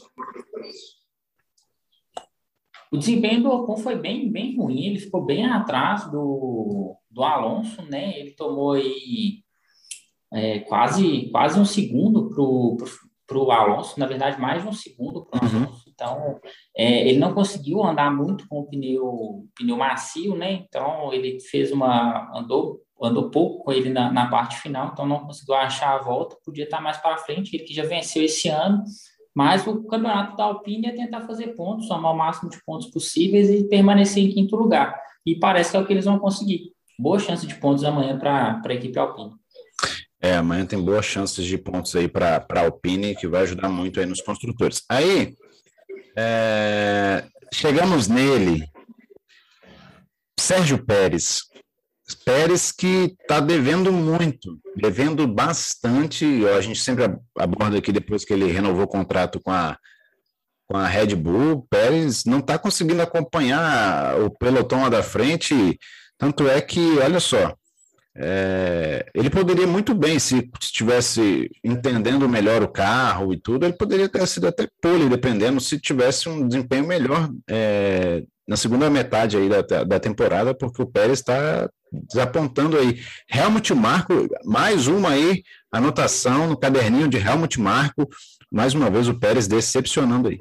O 2.92 2.98
desempenho 2.98 3.44
do 3.44 3.50
Ocon 3.50 3.78
foi 3.78 3.96
bem, 3.96 4.30
bem 4.30 4.58
ruim, 4.58 4.86
ele 4.86 5.00
ficou 5.00 5.24
bem 5.24 5.46
atrás 5.46 6.12
do, 6.12 6.98
do 7.10 7.24
Alonso, 7.24 7.82
né? 7.84 8.20
Ele 8.20 8.32
tomou 8.32 8.74
aí 8.74 9.44
é, 10.34 10.60
quase, 10.60 11.30
quase 11.32 11.60
um 11.60 11.66
segundo 11.66 12.30
para 13.32 13.38
o 13.38 13.52
Alonso, 13.52 13.98
na 13.98 14.06
verdade, 14.06 14.40
mais 14.40 14.62
de 14.62 14.68
um 14.68 14.74
segundo 14.74 15.26
para 15.26 15.42
o 15.42 15.48
uhum. 15.48 15.64
Alonso. 15.64 15.84
Então, 15.88 16.40
é, 16.76 17.08
ele 17.08 17.18
não 17.18 17.34
conseguiu 17.34 17.82
andar 17.84 18.12
muito 18.12 18.46
com 18.50 18.60
o 18.60 18.66
pneu, 18.68 19.46
pneu 19.56 19.78
macio, 19.78 20.36
né? 20.36 20.66
Então, 20.68 21.14
ele 21.14 21.40
fez 21.40 21.72
uma. 21.72 22.30
andou 22.36 22.82
andou 23.04 23.32
pouco 23.32 23.64
com 23.64 23.72
ele 23.72 23.90
na, 23.90 24.12
na 24.12 24.30
parte 24.30 24.58
final, 24.58 24.92
então 24.94 25.08
não 25.08 25.26
conseguiu 25.26 25.56
achar 25.56 25.96
a 25.96 26.04
volta, 26.04 26.38
podia 26.46 26.66
estar 26.66 26.80
mais 26.80 26.98
para 26.98 27.18
frente, 27.18 27.56
ele 27.56 27.64
que 27.64 27.74
já 27.74 27.84
venceu 27.84 28.24
esse 28.24 28.48
ano, 28.48 28.84
mas 29.34 29.66
o 29.66 29.84
campeonato 29.88 30.38
da 30.38 30.44
Alpine 30.44 30.86
é 30.86 30.92
tentar 30.92 31.22
fazer 31.22 31.56
pontos, 31.56 31.88
somar 31.88 32.14
o 32.14 32.18
máximo 32.18 32.52
de 32.52 32.64
pontos 32.64 32.92
possíveis 32.92 33.50
e 33.50 33.68
permanecer 33.68 34.24
em 34.24 34.30
quinto 34.30 34.56
lugar. 34.56 34.96
E 35.26 35.36
parece 35.36 35.72
que 35.72 35.78
é 35.78 35.80
o 35.80 35.86
que 35.86 35.94
eles 35.94 36.06
vão 36.06 36.20
conseguir. 36.20 36.74
Boa 37.00 37.18
chance 37.18 37.48
de 37.48 37.56
pontos 37.56 37.84
amanhã 37.84 38.20
para 38.20 38.62
a 38.64 38.74
equipe 38.74 39.00
Alpine. 39.00 39.40
É, 40.22 40.36
amanhã 40.36 40.66
tem 40.66 40.80
boas 40.80 41.06
chances 41.06 41.44
de 41.46 41.58
pontos 41.58 41.96
aí 41.96 42.08
para 42.08 42.46
a 42.48 42.60
Alpine, 42.60 43.16
que 43.16 43.28
vai 43.28 43.42
ajudar 43.42 43.70
muito 43.70 44.00
aí 44.00 44.06
nos 44.06 44.22
construtores. 44.22 44.84
Aí, 44.88 45.34
é, 46.16 47.25
chegamos 47.51 48.08
nele, 48.08 48.70
Sérgio 50.40 50.86
Pérez. 50.86 51.42
Pérez 52.25 52.72
que 52.72 53.16
está 53.22 53.40
devendo 53.40 53.92
muito, 53.92 54.60
devendo 54.75 55.28
bastante. 55.28 56.46
A 56.48 56.62
gente 56.62 56.80
sempre 56.80 57.06
aborda 57.38 57.78
aqui 57.78 57.92
depois 57.92 58.25
que 58.25 58.34
ele 58.34 58.51
renovou 58.51 58.84
o 58.84 58.88
contrato 58.88 59.40
com 59.40 59.51
a, 59.51 59.78
com 60.68 60.78
a 60.78 60.88
Red 60.88 61.16
Bull. 61.16 61.66
Pérez 61.70 62.25
não 62.25 62.40
está 62.40 62.60
conseguindo 62.60 63.01
acompanhar 63.01 64.20
o 64.20 64.30
pelotão 64.30 64.84
lá 64.84 64.90
da 64.90 65.01
frente. 65.01 65.80
Tanto 66.18 66.48
é 66.48 66.60
que, 66.60 67.00
olha 67.00 67.20
só, 67.20 67.56
é, 68.15 69.06
ele 69.13 69.30
poderia 69.30 69.65
muito 69.65 69.94
bem, 69.94 70.20
se 70.20 70.50
estivesse 70.62 71.50
entendendo 71.63 72.27
melhor 72.27 72.62
o 72.62 72.68
carro 72.68 73.34
e 73.34 73.38
tudo, 73.38 73.65
ele 73.65 73.74
poderia 73.74 74.10
ter 74.10 74.27
sido 74.27 74.48
até 74.48 74.68
pole, 74.82 75.10
dependendo, 75.10 75.62
se 75.62 75.80
tivesse 75.80 76.27
um 76.27 76.48
desempenho 76.48 76.86
melhor 76.86 77.30
é, 77.50 78.24
na 78.48 78.58
segunda 78.58 78.89
metade 78.89 79.38
aí 79.38 79.48
da, 79.48 79.62
da 79.84 80.00
temporada, 80.00 80.53
porque 80.53 80.82
o 80.82 80.88
Pérez 80.88 81.20
está 81.20 81.70
desapontando 81.91 82.77
aí. 82.77 83.01
Helmut 83.30 83.74
Marco, 83.74 84.27
mais 84.44 84.88
uma 84.88 85.12
aí, 85.12 85.44
anotação 85.72 86.48
no 86.48 86.58
caderninho 86.58 87.08
de 87.08 87.18
Helmut 87.18 87.60
Marco, 87.60 88.10
mais 88.51 88.74
uma 88.74 88.89
vez 88.89 89.08
o 89.08 89.18
Pérez 89.18 89.48
decepcionando 89.48 90.27
aí. 90.27 90.39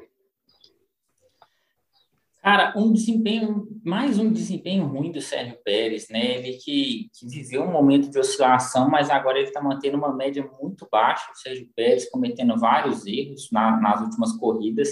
Cara, 2.41 2.73
um 2.75 2.91
desempenho, 2.91 3.67
mais 3.85 4.17
um 4.17 4.33
desempenho 4.33 4.87
ruim 4.87 5.11
do 5.11 5.21
Sérgio 5.21 5.57
Pérez, 5.63 6.07
né? 6.09 6.37
Ele 6.37 6.53
que, 6.57 7.09
que 7.13 7.27
viveu 7.27 7.61
um 7.61 7.71
momento 7.71 8.09
de 8.09 8.17
oscilação, 8.17 8.89
mas 8.89 9.11
agora 9.11 9.37
ele 9.37 9.49
está 9.49 9.61
mantendo 9.61 9.95
uma 9.95 10.11
média 10.11 10.43
muito 10.59 10.87
baixa. 10.91 11.31
O 11.31 11.37
Sérgio 11.37 11.69
Pérez 11.75 12.09
cometendo 12.09 12.57
vários 12.57 13.05
erros 13.05 13.47
na, 13.51 13.79
nas 13.79 14.01
últimas 14.01 14.31
corridas 14.33 14.89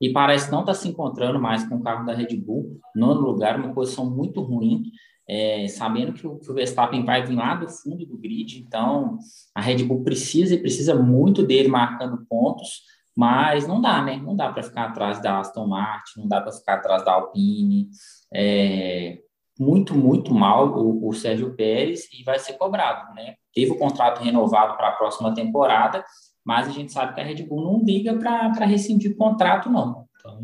e 0.00 0.10
parece 0.10 0.50
não 0.50 0.60
estar 0.60 0.72
tá 0.72 0.78
se 0.78 0.88
encontrando 0.88 1.38
mais 1.38 1.68
com 1.68 1.76
o 1.76 1.82
carro 1.82 2.06
da 2.06 2.14
Red 2.14 2.34
Bull. 2.36 2.80
Nono 2.94 3.20
lugar, 3.20 3.60
uma 3.60 3.74
posição 3.74 4.08
muito 4.08 4.40
ruim 4.40 4.84
é, 5.28 5.66
sabendo 5.68 6.12
que 6.12 6.26
o, 6.26 6.38
que 6.38 6.50
o, 6.50 6.54
Verstappen 6.54 7.04
vai 7.04 7.26
vir 7.26 7.34
lá 7.34 7.56
do 7.56 7.68
fundo 7.68 8.06
do 8.06 8.16
grid, 8.16 8.60
então 8.60 9.18
a 9.54 9.60
Red 9.60 9.82
Bull 9.84 10.04
precisa 10.04 10.54
e 10.54 10.60
precisa 10.60 10.94
muito 10.94 11.42
dele 11.42 11.68
marcando 11.68 12.24
pontos, 12.28 12.82
mas 13.16 13.66
não 13.66 13.80
dá, 13.80 14.02
né? 14.02 14.18
Não 14.18 14.36
dá 14.36 14.52
para 14.52 14.62
ficar 14.62 14.84
atrás 14.84 15.22
da 15.22 15.40
Aston 15.40 15.66
Martin, 15.66 16.20
não 16.20 16.28
dá 16.28 16.38
para 16.38 16.52
ficar 16.52 16.74
atrás 16.74 17.02
da 17.02 17.12
Alpine. 17.12 17.88
É, 18.32 19.20
muito, 19.58 19.94
muito 19.94 20.34
mal 20.34 20.68
o, 20.68 21.08
o, 21.08 21.14
Sérgio 21.14 21.54
Pérez 21.56 22.08
e 22.12 22.22
vai 22.22 22.38
ser 22.38 22.54
cobrado, 22.58 23.14
né? 23.14 23.36
Teve 23.54 23.70
o 23.70 23.78
contrato 23.78 24.22
renovado 24.22 24.76
para 24.76 24.88
a 24.88 24.92
próxima 24.92 25.34
temporada, 25.34 26.04
mas 26.44 26.68
a 26.68 26.70
gente 26.70 26.92
sabe 26.92 27.14
que 27.14 27.20
a 27.22 27.24
Red 27.24 27.42
Bull 27.44 27.62
não 27.62 27.82
liga 27.82 28.14
para 28.14 28.66
rescindir 28.66 29.12
o 29.12 29.16
contrato, 29.16 29.70
não. 29.70 30.06
Então, 30.18 30.42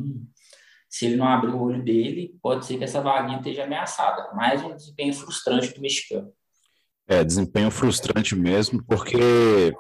se 0.89 1.05
ele 1.05 1.17
não 1.17 1.29
abrir 1.29 1.51
o 1.51 1.61
olho 1.61 1.85
dele, 1.85 2.35
pode 2.43 2.65
ser 2.65 2.79
que 2.79 2.85
essa 2.85 3.03
vaguinha 3.03 3.37
esteja 3.37 3.65
ameaçada. 3.65 4.33
Mais 4.35 4.65
um 4.65 4.75
desempenho 4.75 5.13
frustrante 5.13 5.75
do 5.75 5.81
mexicano. 5.83 6.33
É, 7.07 7.23
desempenho 7.23 7.71
frustrante 7.71 8.35
mesmo, 8.35 8.83
porque 8.85 9.75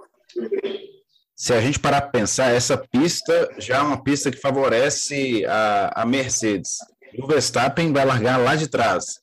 se 1.42 1.52
a 1.52 1.60
gente 1.60 1.80
parar 1.80 2.02
para 2.02 2.20
pensar, 2.20 2.54
essa 2.54 2.78
pista 2.78 3.52
já 3.58 3.78
é 3.78 3.80
uma 3.80 4.00
pista 4.00 4.30
que 4.30 4.38
favorece 4.38 5.44
a, 5.44 6.02
a 6.02 6.06
Mercedes. 6.06 6.76
O 7.18 7.26
Verstappen 7.26 7.92
vai 7.92 8.04
largar 8.04 8.36
lá 8.36 8.54
de 8.54 8.68
trás. 8.68 9.18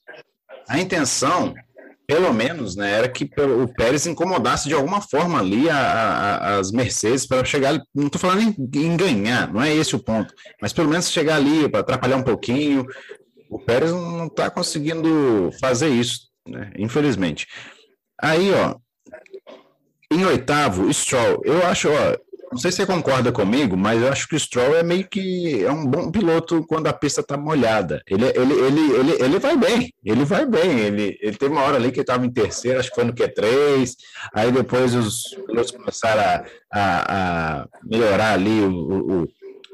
A 0.68 0.78
intenção 0.78 1.54
pelo 2.06 2.34
menos, 2.34 2.76
né, 2.76 2.92
era 2.92 3.08
que 3.08 3.24
o 3.24 3.68
Pérez 3.70 4.06
incomodasse 4.06 4.68
de 4.68 4.74
alguma 4.74 5.00
forma 5.00 5.40
ali 5.40 5.70
a, 5.70 5.78
a, 5.78 6.58
as 6.58 6.74
Mercedes 6.74 7.26
para 7.26 7.46
chegar. 7.46 7.80
Não 7.96 8.08
estou 8.08 8.20
falando 8.20 8.42
em, 8.42 8.70
em, 8.82 8.98
ganhar, 8.98 9.54
não 9.54 9.62
é 9.62 9.74
esse 9.74 9.96
o 9.96 10.00
ponto, 10.00 10.34
mas 10.62 10.74
pelo 10.74 10.90
menos 10.90 11.10
chegar 11.10 11.36
ali 11.36 11.70
para 11.70 11.80
atrapalhar 11.80 12.18
um 12.18 12.24
pouquinho. 12.24 12.86
O 13.50 13.60
Pérez 13.60 13.92
não 13.92 14.28
está 14.28 14.50
conseguindo 14.50 15.52
fazer 15.62 15.88
isso, 15.88 16.28
né, 16.46 16.70
infelizmente. 16.78 17.48
Aí, 18.22 18.52
ó, 18.52 18.76
em 20.12 20.26
oitavo, 20.26 20.92
Stroll. 20.94 21.42
Eu 21.44 21.66
acho, 21.66 21.90
ó, 21.90 22.16
não 22.52 22.58
sei 22.58 22.72
se 22.72 22.78
você 22.78 22.86
concorda 22.86 23.32
comigo, 23.32 23.78
mas 23.78 24.02
eu 24.02 24.12
acho 24.12 24.28
que 24.28 24.36
o 24.36 24.40
Stroll 24.40 24.76
é 24.76 24.82
meio 24.82 25.08
que 25.08 25.64
é 25.64 25.72
um 25.72 25.86
bom 25.86 26.10
piloto 26.12 26.66
quando 26.68 26.88
a 26.88 26.94
pista 26.94 27.22
está 27.22 27.38
molhada. 27.38 28.02
Ele, 28.08 28.26
ele, 28.26 28.54
ele, 28.54 28.92
ele, 28.92 29.24
ele 29.24 29.40
vai 29.40 29.56
bem, 29.56 29.94
ele 30.04 30.26
vai 30.26 30.46
bem. 30.46 30.80
Ele, 30.80 31.18
ele 31.22 31.38
teve 31.38 31.54
uma 31.54 31.62
hora 31.62 31.76
ali 31.76 31.92
que 31.92 31.98
ele 31.98 32.04
estava 32.04 32.26
em 32.26 32.32
terceiro, 32.32 32.80
acho 32.80 32.90
que 32.90 32.96
foi 32.96 33.04
no 33.04 33.14
Q3, 33.14 33.96
aí 34.34 34.52
depois 34.52 34.96
os 34.96 35.24
pilotos 35.46 35.72
começaram 35.72 36.22
a, 36.22 36.44
a, 36.72 37.62
a 37.62 37.68
melhorar 37.84 38.34
ali 38.34 38.62
o, 38.62 39.24
o 39.24 39.28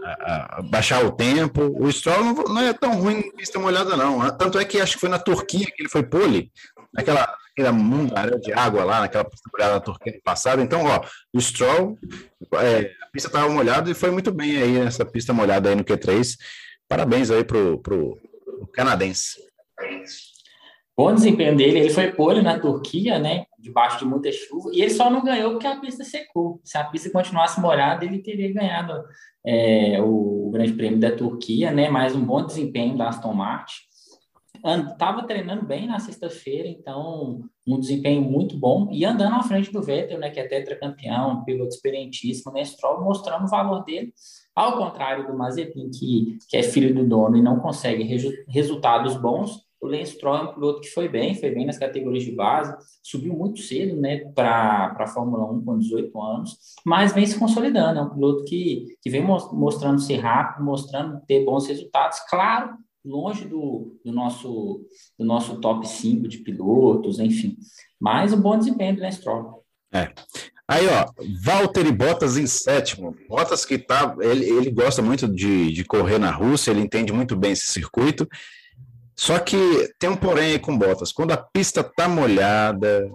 a, 0.03 0.59
a 0.59 0.61
baixar 0.61 1.03
o 1.05 1.11
tempo. 1.11 1.73
O 1.79 1.91
Stroll 1.91 2.23
não, 2.23 2.33
não, 2.33 2.61
é 2.61 2.73
tão 2.73 2.99
ruim 2.99 3.19
em 3.19 3.31
pista 3.31 3.57
molhada, 3.57 3.95
não. 3.95 4.29
Tanto 4.37 4.59
é 4.59 4.65
que 4.65 4.79
acho 4.79 4.95
que 4.95 4.99
foi 4.99 5.09
na 5.09 5.17
Turquia 5.17 5.65
que 5.65 5.81
ele 5.81 5.89
foi 5.89 6.03
pole, 6.03 6.51
naquela 6.93 7.33
aquela 7.57 8.19
área 8.19 8.37
de 8.37 8.51
água 8.51 8.83
lá, 8.83 9.01
naquela 9.01 9.25
na 9.57 9.79
Turquia 9.79 10.13
no 10.13 10.21
passado. 10.21 10.61
Então, 10.61 10.83
ó, 10.83 11.01
o 11.33 11.39
Stroll, 11.39 11.97
é, 12.55 12.91
a 13.01 13.07
pista 13.11 13.29
estava 13.29 13.49
molhada 13.49 13.89
e 13.89 13.93
foi 13.93 14.11
muito 14.11 14.31
bem 14.31 14.57
aí 14.57 14.73
nessa 14.73 15.05
pista 15.05 15.31
molhada 15.31 15.69
aí 15.69 15.75
no 15.75 15.83
Q3. 15.83 16.35
Parabéns 16.87 17.31
aí 17.31 17.43
pro, 17.43 17.79
pro, 17.79 18.19
pro 18.43 18.67
canadense. 18.73 19.39
Bom 20.97 21.13
desempenho 21.13 21.57
dele, 21.57 21.79
ele 21.79 21.89
foi 21.89 22.11
pole 22.11 22.41
na 22.41 22.59
Turquia, 22.59 23.19
né? 23.19 23.45
Debaixo 23.59 23.99
de 23.99 24.05
muita 24.05 24.31
chuva, 24.31 24.69
e 24.71 24.81
ele 24.81 24.91
só 24.91 25.09
não 25.09 25.23
ganhou 25.23 25.51
porque 25.51 25.67
a 25.67 25.77
pista 25.77 26.03
secou. 26.05 26.61
Se 26.63 26.77
a 26.77 26.85
pista 26.85 27.09
continuasse 27.09 27.59
molhada, 27.59 28.05
ele 28.05 28.19
teria 28.19 28.53
ganhado 28.53 29.03
é, 29.45 30.01
o 30.01 30.49
Grande 30.53 30.71
Prêmio 30.73 30.99
da 30.99 31.11
Turquia, 31.11 31.71
né? 31.71 31.89
Mais 31.89 32.15
um 32.15 32.23
bom 32.23 32.45
desempenho 32.45 32.97
da 32.97 33.09
Aston 33.09 33.33
Martin. 33.33 33.75
Estava 34.63 35.23
treinando 35.23 35.65
bem 35.65 35.87
na 35.87 35.99
sexta-feira, 35.99 36.67
então 36.67 37.43
um 37.67 37.79
desempenho 37.79 38.21
muito 38.21 38.57
bom 38.57 38.89
e 38.91 39.03
andando 39.03 39.35
à 39.35 39.43
frente 39.43 39.71
do 39.71 39.81
Vettel, 39.81 40.19
né, 40.19 40.29
que 40.29 40.39
é 40.39 40.47
tetracampeão, 40.47 41.43
piloto 41.43 41.75
experientíssimo, 41.75 42.53
né, 42.53 42.63
Stroll 42.63 43.03
mostrando 43.03 43.45
o 43.45 43.49
valor 43.49 43.83
dele, 43.83 44.13
ao 44.55 44.77
contrário 44.77 45.27
do 45.27 45.37
Mazepin, 45.37 45.89
que, 45.89 46.37
que 46.49 46.57
é 46.57 46.63
filho 46.63 46.93
do 46.93 47.07
dono 47.07 47.37
e 47.37 47.41
não 47.41 47.59
consegue 47.59 48.03
resu 48.03 48.31
resultados 48.47 49.15
bons, 49.17 49.65
o 49.85 49.87
Lance 49.87 50.13
Stroll 50.13 50.37
é 50.37 50.41
um 50.41 50.53
piloto 50.53 50.81
que 50.81 50.89
foi 50.89 51.07
bem, 51.07 51.35
foi 51.35 51.51
bem 51.51 51.65
nas 51.65 51.77
categorias 51.77 52.23
de 52.23 52.31
base, 52.31 52.75
subiu 53.03 53.33
muito 53.33 53.59
cedo 53.61 53.95
né, 53.95 54.17
para 54.33 54.95
a 54.97 55.07
Fórmula 55.07 55.45
1 55.51 55.63
com 55.63 55.77
18 55.77 56.21
anos, 56.21 56.57
mas 56.83 57.13
vem 57.13 57.25
se 57.25 57.37
consolidando. 57.37 57.99
É 57.99 58.01
um 58.01 58.09
piloto 58.09 58.45
que, 58.45 58.97
que 59.01 59.09
vem 59.09 59.21
mostrando 59.21 60.01
ser 60.01 60.17
rápido, 60.17 60.65
mostrando 60.65 61.21
ter 61.27 61.45
bons 61.45 61.67
resultados. 61.67 62.19
Claro, 62.29 62.75
longe 63.05 63.45
do, 63.45 63.97
do, 64.03 64.11
nosso, 64.11 64.81
do 65.17 65.25
nosso 65.25 65.59
top 65.59 65.87
5 65.87 66.27
de 66.27 66.39
pilotos, 66.39 67.19
enfim. 67.19 67.55
Mas 67.99 68.33
um 68.33 68.41
bom 68.41 68.57
desempenho 68.57 68.95
do 68.95 69.01
Lance 69.01 69.19
Stroll. 69.19 69.63
É. 69.93 70.11
Aí, 70.67 70.87
ó, 70.87 71.05
Valtteri 71.43 71.91
Bottas 71.91 72.37
em 72.37 72.47
sétimo. 72.47 73.15
Bottas 73.29 73.63
que 73.63 73.77
tá, 73.77 74.15
ele, 74.19 74.45
ele 74.45 74.71
gosta 74.71 75.01
muito 75.01 75.27
de, 75.27 75.71
de 75.71 75.83
correr 75.83 76.17
na 76.17 76.31
Rússia, 76.31 76.71
ele 76.71 76.81
entende 76.81 77.13
muito 77.13 77.35
bem 77.35 77.51
esse 77.51 77.67
circuito. 77.67 78.27
Só 79.15 79.37
que 79.39 79.57
tem 79.99 80.09
um 80.09 80.17
porém 80.17 80.51
aí 80.53 80.59
com 80.59 80.77
Bottas. 80.77 81.11
Quando 81.11 81.31
a 81.31 81.37
pista 81.37 81.83
tá 81.83 82.07
molhada. 82.07 83.09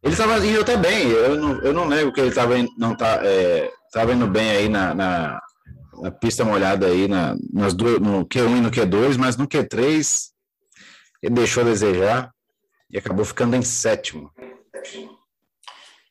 Ele 0.00 0.12
estava 0.12 0.38
indo 0.46 0.60
até 0.60 0.76
bem. 0.76 1.08
Eu 1.08 1.36
não, 1.36 1.60
eu 1.60 1.72
não 1.72 1.88
nego 1.88 2.12
que 2.12 2.20
ele 2.20 2.28
estava 2.28 2.54
não 2.78 2.96
tá, 2.96 3.20
é, 3.24 3.68
tava 3.92 4.14
indo 4.14 4.28
bem 4.28 4.48
aí 4.50 4.68
na, 4.68 4.94
na, 4.94 5.40
na 6.00 6.10
pista 6.10 6.44
molhada 6.44 6.86
aí 6.86 7.08
na, 7.08 7.36
nas 7.52 7.74
do, 7.74 8.00
no 8.00 8.26
Q1 8.26 8.58
e 8.58 8.60
no 8.60 8.70
Q2, 8.70 9.16
mas 9.18 9.36
no 9.36 9.46
Q3 9.46 10.28
ele 11.22 11.34
deixou 11.34 11.62
a 11.62 11.66
desejar 11.66 12.32
e 12.90 12.98
acabou 12.98 13.24
ficando 13.24 13.56
em 13.56 13.62
sétimo. 13.62 14.30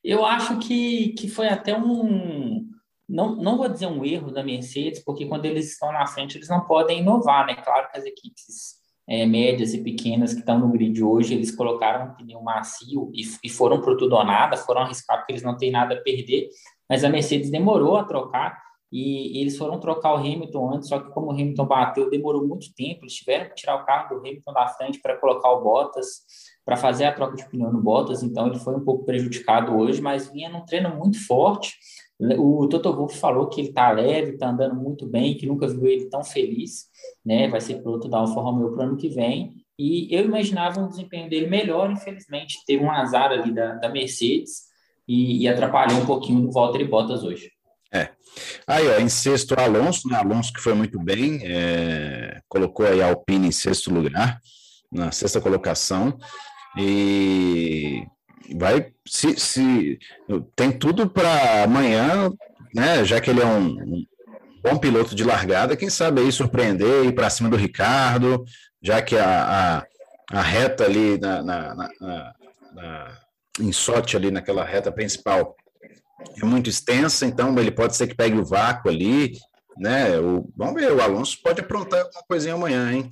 Eu 0.04 0.26
acho 0.26 0.60
que, 0.60 1.10
que 1.14 1.28
foi 1.28 1.48
até 1.48 1.78
um, 1.78 2.68
não, 3.08 3.36
não 3.36 3.58
vou 3.58 3.70
dizer 3.70 3.88
um 3.88 4.04
erro 4.04 4.32
da 4.32 4.44
Mercedes, 4.44 5.04
porque 5.04 5.26
quando 5.26 5.46
eles 5.46 5.72
estão 5.72 5.92
na 5.92 6.06
frente, 6.06 6.38
eles 6.38 6.50
não 6.50 6.62
podem 6.62 7.00
inovar, 7.00 7.46
né? 7.46 7.56
Claro 7.56 7.90
que 7.90 7.98
as 7.98 8.06
equipes 8.06 8.78
é, 9.08 9.26
médias 9.26 9.74
e 9.74 9.82
pequenas 9.82 10.34
que 10.34 10.42
estão 10.42 10.60
no 10.60 10.70
grid 10.70 11.02
hoje, 11.02 11.34
eles 11.34 11.56
colocaram 11.56 12.12
um 12.12 12.16
pneu 12.16 12.42
macio 12.42 13.10
e, 13.14 13.22
e 13.44 13.50
foram 13.50 13.82
para 13.82 13.96
tudo 13.96 14.16
ou 14.16 14.26
nada, 14.26 14.58
foram 14.58 14.82
arriscar 14.82 15.20
porque 15.20 15.32
eles 15.32 15.44
não 15.44 15.56
têm 15.58 15.72
nada 15.72 15.96
a 15.96 16.02
perder, 16.02 16.50
mas 16.90 17.04
a 17.04 17.10
Mercedes 17.10 17.50
demorou 17.50 17.96
a 17.96 18.04
trocar 18.04 18.67
e, 18.92 19.42
eles 19.42 19.58
foram 19.58 19.80
trocar 19.80 20.14
o 20.14 20.18
Hamilton 20.18 20.76
antes, 20.76 20.90
só 20.90 21.00
que 21.00 21.12
como 21.12 21.28
o 21.28 21.32
Hamilton 21.32 21.66
bateu, 21.66 22.10
demorou 22.10 22.48
muito 22.48 22.74
tempo, 22.74 23.04
eles 23.04 23.14
tiveram 23.14 23.50
que 23.50 23.56
tirar 23.56 23.76
o 23.76 23.86
carro 23.86 24.16
do 24.16 24.20
Hamilton 24.20 24.54
da 24.54 24.68
frente 24.68 25.00
para 25.02 25.18
colocar 25.18 25.52
o 25.52 25.62
Bottas, 25.62 26.24
para 26.66 26.76
fazer 26.76 27.06
a 27.06 27.14
troca 27.14 27.36
de 27.36 27.48
pneu 27.50 27.72
no 27.72 27.82
Bottas, 27.82 28.24
então 28.24 28.48
ele 28.48 28.60
foi 28.60 28.76
um 28.76 28.84
pouco 28.84 29.06
prejudicado 29.06 29.76
hoje, 29.78 30.02
mas 30.02 30.30
vinha 30.32 30.50
num 30.50 30.66
treino 30.66 30.96
muito 30.96 31.26
forte, 31.26 31.76
o 32.20 32.68
Toto 32.68 32.92
Wolff 32.94 33.18
falou 33.18 33.48
que 33.48 33.62
ele 33.62 33.70
está 33.70 33.92
leve, 33.92 34.32
está 34.32 34.50
andando 34.50 34.76
muito 34.76 35.06
bem, 35.06 35.36
que 35.36 35.46
nunca 35.46 35.68
viu 35.68 35.86
ele 35.86 36.10
tão 36.10 36.24
feliz, 36.24 36.88
né? 37.24 37.48
Vai 37.48 37.62
ser 37.62 37.76
piloto 37.76 38.10
da 38.10 38.18
Alfa 38.18 38.42
Romeo 38.42 38.74
para 38.74 38.86
o 38.86 38.88
ano 38.88 38.98
que 38.98 39.08
vem. 39.08 39.54
E 39.78 40.08
eu 40.10 40.26
imaginava 40.26 40.82
um 40.82 40.88
desempenho 40.88 41.30
dele 41.30 41.46
melhor, 41.46 41.92
infelizmente 41.92 42.58
teve 42.66 42.84
um 42.84 42.90
azar 42.90 43.32
ali 43.32 43.54
da, 43.54 43.76
da 43.76 43.90
Mercedes 43.90 44.64
e, 45.08 45.44
e 45.44 45.48
atrapalhou 45.48 46.00
um 46.00 46.06
pouquinho 46.08 46.42
do 46.42 46.52
Valtteri 46.52 46.86
Bottas 46.86 47.24
hoje. 47.24 47.52
Aí, 48.68 48.88
ó, 48.88 49.00
em 49.00 49.08
sexto, 49.08 49.58
Alonso, 49.58 50.10
né? 50.10 50.18
Alonso 50.18 50.52
que 50.52 50.60
foi 50.60 50.74
muito 50.74 51.00
bem, 51.00 51.40
é... 51.44 52.42
colocou 52.50 52.86
aí 52.86 53.02
a 53.02 53.08
Alpine 53.08 53.48
em 53.48 53.52
sexto 53.52 53.94
lugar, 53.94 54.42
na 54.92 55.12
sexta 55.12 55.40
colocação. 55.40 56.18
E 56.78 58.04
vai 58.56 58.92
se, 59.08 59.40
se 59.40 60.00
tem 60.56 60.72
tudo 60.72 61.10
para 61.10 61.64
amanhã, 61.64 62.32
né? 62.76 63.06
Já 63.06 63.22
que 63.22 63.30
ele 63.30 63.42
é 63.42 63.46
um, 63.46 63.68
um, 63.68 64.06
bom 64.62 64.78
piloto 64.78 65.16
de 65.16 65.24
largada, 65.24 65.78
quem 65.78 65.90
sabe 65.90 66.22
aí 66.22 66.32
surpreender 66.32 67.06
ir 67.06 67.14
para 67.14 67.30
cima 67.30 67.50
do 67.50 67.56
Ricardo, 67.56 68.44
já 68.82 69.02
que 69.02 69.18
a, 69.18 69.84
a, 70.32 70.38
a 70.38 70.42
reta 70.42 70.84
ali 70.84 71.18
na, 71.18 71.42
na, 71.42 71.76
na, 71.76 72.34
na 72.74 73.18
em 73.60 73.72
sorte 73.72 74.16
ali 74.16 74.30
naquela 74.30 74.64
reta 74.64 74.92
principal 74.92 75.56
é 76.20 76.46
muito 76.46 76.70
extensa, 76.70 77.26
então 77.26 77.58
ele 77.58 77.72
pode 77.72 77.96
ser 77.96 78.08
que 78.08 78.16
pegue 78.16 78.38
o 78.38 78.46
vácuo 78.46 78.90
ali, 78.90 79.38
né? 79.78 80.20
O, 80.20 80.50
vamos 80.56 80.76
ver, 80.76 80.92
o 80.92 81.02
Alonso 81.02 81.38
pode 81.44 81.62
aprontar 81.62 82.02
alguma 82.02 82.24
coisinha 82.28 82.56
amanhã, 82.56 82.92
hein? 82.92 83.10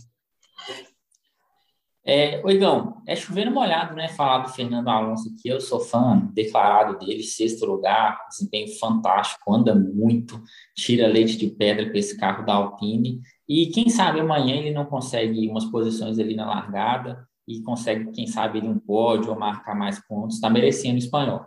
É, 2.08 2.40
Oigão, 2.46 3.02
é 3.08 3.16
chovendo 3.16 3.50
molhado, 3.50 3.96
né? 3.96 4.08
Falar 4.10 4.40
do 4.40 4.50
Fernando 4.50 4.88
Alonso 4.88 5.30
aqui, 5.30 5.50
eu 5.50 5.60
sou 5.60 5.80
fã 5.80 6.30
declarado 6.34 7.00
dele, 7.00 7.24
sexto 7.24 7.66
lugar, 7.66 8.28
desempenho 8.30 8.68
fantástico, 8.78 9.52
anda 9.52 9.74
muito, 9.74 10.40
tira 10.76 11.08
leite 11.08 11.36
de 11.36 11.48
pedra 11.48 11.90
com 11.90 11.98
esse 11.98 12.16
carro 12.16 12.46
da 12.46 12.54
Alpine. 12.54 13.22
E 13.50 13.68
quem 13.68 13.90
sabe 13.90 14.20
amanhã 14.20 14.56
ele 14.56 14.72
não 14.72 14.86
consegue 14.86 15.48
umas 15.50 15.66
posições 15.66 16.20
ali 16.20 16.36
na 16.36 16.46
largada 16.46 17.28
e 17.48 17.62
consegue, 17.62 18.12
quem 18.12 18.28
sabe, 18.28 18.60
ele 18.60 18.68
um 18.68 18.78
pódio 18.78 19.32
ou 19.32 19.40
marcar 19.40 19.76
mais 19.76 20.00
pontos, 20.08 20.36
está 20.36 20.50
merecendo 20.50 20.96
o 20.96 21.00
espanhol. 21.00 21.44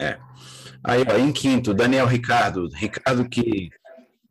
É. 0.00 0.18
Aí, 0.82 1.04
ó, 1.08 1.16
em 1.18 1.32
quinto, 1.32 1.74
Daniel 1.74 2.06
Ricardo. 2.06 2.68
Ricardo 2.74 3.28
que 3.28 3.70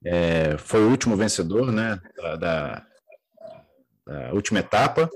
é, 0.04 0.58
foi 0.58 0.82
o 0.84 0.90
último 0.90 1.16
vencedor, 1.16 1.72
né, 1.72 2.00
da, 2.18 2.36
da, 2.36 2.86
da 4.06 4.34
última 4.34 4.60
etapa 4.60 5.10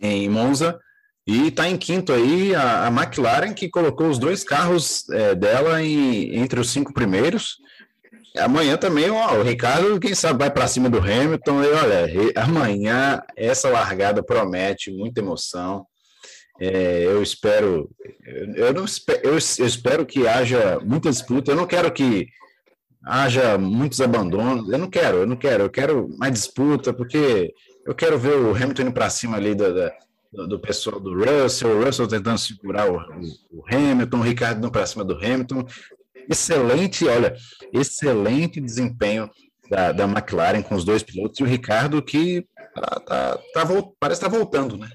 em 0.00 0.28
Monza. 0.28 0.78
E 1.26 1.48
está 1.48 1.68
em 1.68 1.76
quinto 1.76 2.12
aí 2.12 2.54
a, 2.54 2.86
a, 2.86 2.88
McLaren, 2.88 3.52
que 3.52 3.68
colocou 3.68 4.08
os 4.08 4.18
dois 4.18 4.42
carros 4.42 5.08
é, 5.10 5.34
dela 5.34 5.82
em, 5.82 6.36
entre 6.36 6.58
os 6.58 6.70
cinco 6.70 6.94
primeiros. 6.94 7.56
Amanhã 8.38 8.76
também, 8.76 9.10
ó, 9.10 9.34
o 9.34 9.42
Ricardo, 9.42 10.00
quem 10.00 10.14
sabe, 10.14 10.38
vai 10.38 10.50
para 10.50 10.68
cima 10.68 10.88
do 10.88 10.98
Hamilton. 10.98 11.62
E 11.64 11.72
olha, 11.72 12.32
amanhã 12.36 13.20
essa 13.36 13.68
largada 13.68 14.22
promete 14.22 14.90
muita 14.90 15.20
emoção. 15.20 15.86
É, 16.60 17.04
eu 17.04 17.22
espero, 17.22 17.90
eu, 18.56 18.74
não, 18.74 18.84
eu, 19.22 19.38
eu 19.58 19.66
espero 19.66 20.04
que 20.04 20.26
haja 20.26 20.80
muita 20.80 21.10
disputa. 21.10 21.52
Eu 21.52 21.56
não 21.56 21.66
quero 21.66 21.90
que 21.92 22.28
haja 23.04 23.56
muitos 23.56 24.00
abandonos. 24.00 24.68
Eu 24.68 24.78
não 24.78 24.90
quero, 24.90 25.18
eu 25.18 25.26
não 25.26 25.36
quero. 25.36 25.64
Eu 25.64 25.70
quero 25.70 26.08
mais 26.18 26.32
disputa, 26.32 26.92
porque 26.92 27.54
eu 27.86 27.94
quero 27.94 28.18
ver 28.18 28.36
o 28.36 28.54
Hamilton 28.54 28.82
indo 28.82 28.92
para 28.92 29.08
cima 29.08 29.36
ali 29.36 29.54
do, 29.54 29.72
do, 30.32 30.48
do, 30.48 30.58
pessoal 30.58 31.00
do 31.00 31.14
Russell, 31.14 31.70
o 31.70 31.84
Russell 31.84 32.08
tentando 32.08 32.38
segurar 32.38 32.90
o, 32.90 32.96
o 33.50 33.64
Hamilton, 33.70 34.18
o 34.18 34.22
Ricardo 34.22 34.58
indo 34.58 34.70
para 34.70 34.86
cima 34.86 35.04
do 35.04 35.14
Hamilton. 35.14 35.64
Excelente, 36.28 37.06
olha, 37.06 37.34
excelente 37.72 38.60
desempenho 38.60 39.30
da, 39.70 39.92
da 39.92 40.04
McLaren 40.04 40.62
com 40.62 40.74
os 40.74 40.84
dois 40.84 41.02
pilotos 41.02 41.40
e 41.40 41.42
o 41.42 41.46
Ricardo 41.46 42.02
que 42.02 42.46
tá, 42.74 43.00
tá, 43.00 43.38
tá 43.54 43.66
parece 43.98 44.20
estar 44.20 44.30
tá 44.30 44.36
voltando, 44.36 44.76
né? 44.76 44.88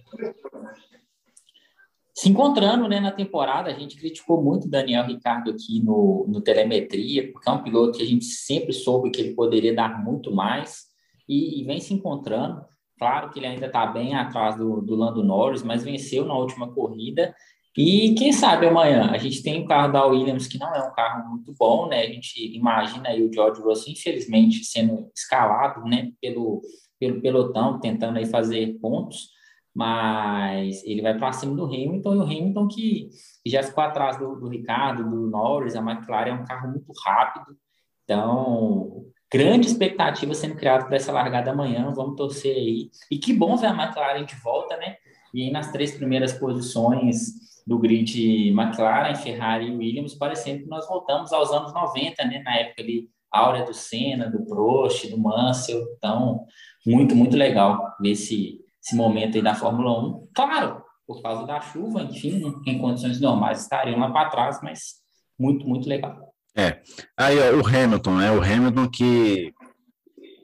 Se 2.24 2.30
encontrando 2.30 2.88
né, 2.88 3.02
na 3.02 3.12
temporada, 3.12 3.70
a 3.70 3.74
gente 3.74 3.98
criticou 3.98 4.42
muito 4.42 4.66
o 4.66 4.70
Daniel 4.70 5.06
Ricardo 5.06 5.52
aqui 5.52 5.84
no, 5.84 6.26
no 6.30 6.40
Telemetria, 6.40 7.30
porque 7.30 7.50
é 7.50 7.52
um 7.52 7.62
piloto 7.62 7.98
que 7.98 8.04
a 8.04 8.08
gente 8.08 8.24
sempre 8.24 8.72
soube 8.72 9.12
que 9.12 9.20
ele 9.20 9.36
poderia 9.36 9.76
dar 9.76 10.02
muito 10.02 10.34
mais, 10.34 10.84
e, 11.28 11.60
e 11.60 11.66
vem 11.66 11.82
se 11.82 11.94
encontrando. 11.94 12.64
Claro 12.98 13.30
que 13.30 13.40
ele 13.40 13.48
ainda 13.48 13.66
está 13.66 13.86
bem 13.86 14.16
atrás 14.16 14.56
do, 14.56 14.80
do 14.80 14.96
Lando 14.96 15.22
Norris, 15.22 15.64
mas 15.64 15.84
venceu 15.84 16.26
na 16.26 16.34
última 16.34 16.74
corrida. 16.74 17.36
E 17.78 18.16
quem 18.18 18.32
sabe 18.32 18.68
amanhã 18.68 19.10
a 19.12 19.18
gente 19.18 19.44
tem 19.44 19.62
o 19.62 19.68
carro 19.68 19.92
da 19.92 20.06
Williams, 20.06 20.48
que 20.48 20.58
não 20.58 20.74
é 20.74 20.82
um 20.82 20.94
carro 20.94 21.30
muito 21.30 21.54
bom, 21.60 21.90
né? 21.90 22.04
A 22.04 22.08
gente 22.08 22.56
imagina 22.56 23.10
aí 23.10 23.22
o 23.22 23.34
George 23.34 23.62
Russell, 23.62 23.92
infelizmente, 23.92 24.64
sendo 24.64 25.12
escalado 25.14 25.84
né, 25.84 26.12
pelo, 26.22 26.62
pelo 26.98 27.20
pelotão, 27.20 27.82
tentando 27.82 28.18
aí 28.18 28.26
fazer 28.26 28.80
pontos, 28.80 29.28
mas 29.76 30.84
ele 30.84 31.02
vai 31.02 31.18
para 31.18 31.34
cima 31.34 31.56
do 31.56 31.66
Hamilton, 31.66 32.16
e 32.16 32.18
o 32.18 32.24
Hamilton 32.24 32.68
que 32.68 33.10
já 33.46 33.64
ficou 33.64 33.84
atrás 33.84 34.18
do, 34.18 34.36
do 34.36 34.48
Ricardo, 34.48 35.04
do 35.04 35.28
Norris, 35.30 35.76
a 35.76 35.80
McLaren 35.80 36.30
é 36.30 36.34
um 36.34 36.46
carro 36.46 36.70
muito 36.70 36.92
rápido, 37.04 37.58
então 38.04 39.06
grande 39.34 39.66
expectativa 39.66 40.32
sendo 40.36 40.56
criada 40.56 40.86
para 40.86 40.96
essa 40.96 41.12
largada 41.12 41.50
amanhã. 41.50 41.92
Vamos 41.96 42.16
torcer 42.16 42.56
aí. 42.56 42.92
E 43.10 43.18
que 43.18 43.34
bom 43.34 43.58
ver 43.58 43.66
a 43.66 43.74
McLaren 43.74 44.26
de 44.26 44.36
volta, 44.36 44.78
né? 44.78 44.98
E 45.34 45.42
aí 45.42 45.52
nas 45.52 45.72
três 45.72 45.98
primeiras 45.98 46.34
posições 46.34 47.34
do 47.66 47.80
grid 47.80 48.50
McLaren, 48.50 49.16
Ferrari 49.16 49.70
e 49.70 49.76
Williams, 49.76 50.14
parecendo 50.14 50.64
que 50.64 50.70
nós 50.70 50.88
voltamos 50.88 51.34
aos 51.34 51.52
anos 51.52 51.74
90, 51.74 52.24
né? 52.26 52.44
Na 52.44 52.58
época 52.58 52.84
ali, 52.84 53.10
áurea 53.32 53.66
do 53.66 53.74
Senna, 53.74 54.30
do 54.30 54.46
Prost, 54.46 55.10
do 55.10 55.18
Mansell. 55.18 55.82
Então, 55.98 56.46
muito, 56.86 57.16
muito 57.16 57.36
legal 57.36 57.96
ver 58.00 58.12
esse, 58.12 58.60
esse 58.84 58.96
momento 58.96 59.36
aí 59.36 59.42
da 59.42 59.56
Fórmula 59.56 60.00
1. 60.00 60.28
Claro, 60.36 60.84
por 61.08 61.22
causa 61.22 61.46
da 61.46 61.62
chuva, 61.62 62.04
enfim, 62.04 62.42
em 62.66 62.78
condições 62.78 63.20
normais 63.20 63.62
estariam 63.62 64.00
lá 64.00 64.12
para 64.12 64.30
trás, 64.30 64.60
mas 64.62 64.96
muito, 65.40 65.68
muito 65.68 65.88
legal. 65.88 66.34
É. 66.56 66.82
Aí, 67.18 67.38
ó, 67.40 67.56
o 67.56 67.68
Hamilton, 67.68 68.16
né? 68.16 68.32
O 68.32 68.42
Hamilton 68.42 68.90
que. 68.90 69.54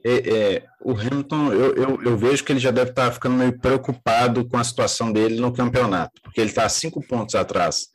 É, 0.04 0.30
é, 0.30 0.66
o 0.82 0.92
Hamilton, 0.92 1.52
eu, 1.52 1.74
eu, 1.74 2.02
eu, 2.02 2.16
vejo 2.16 2.42
que 2.42 2.50
ele 2.50 2.58
já 2.58 2.70
deve 2.70 2.90
estar 2.90 3.06
tá 3.06 3.12
ficando 3.12 3.36
meio 3.36 3.58
preocupado 3.60 4.48
com 4.48 4.56
a 4.56 4.64
situação 4.64 5.12
dele 5.12 5.38
no 5.38 5.52
campeonato, 5.52 6.22
porque 6.22 6.40
ele 6.40 6.48
está 6.48 6.66
cinco 6.70 7.06
pontos 7.06 7.34
atrás 7.34 7.88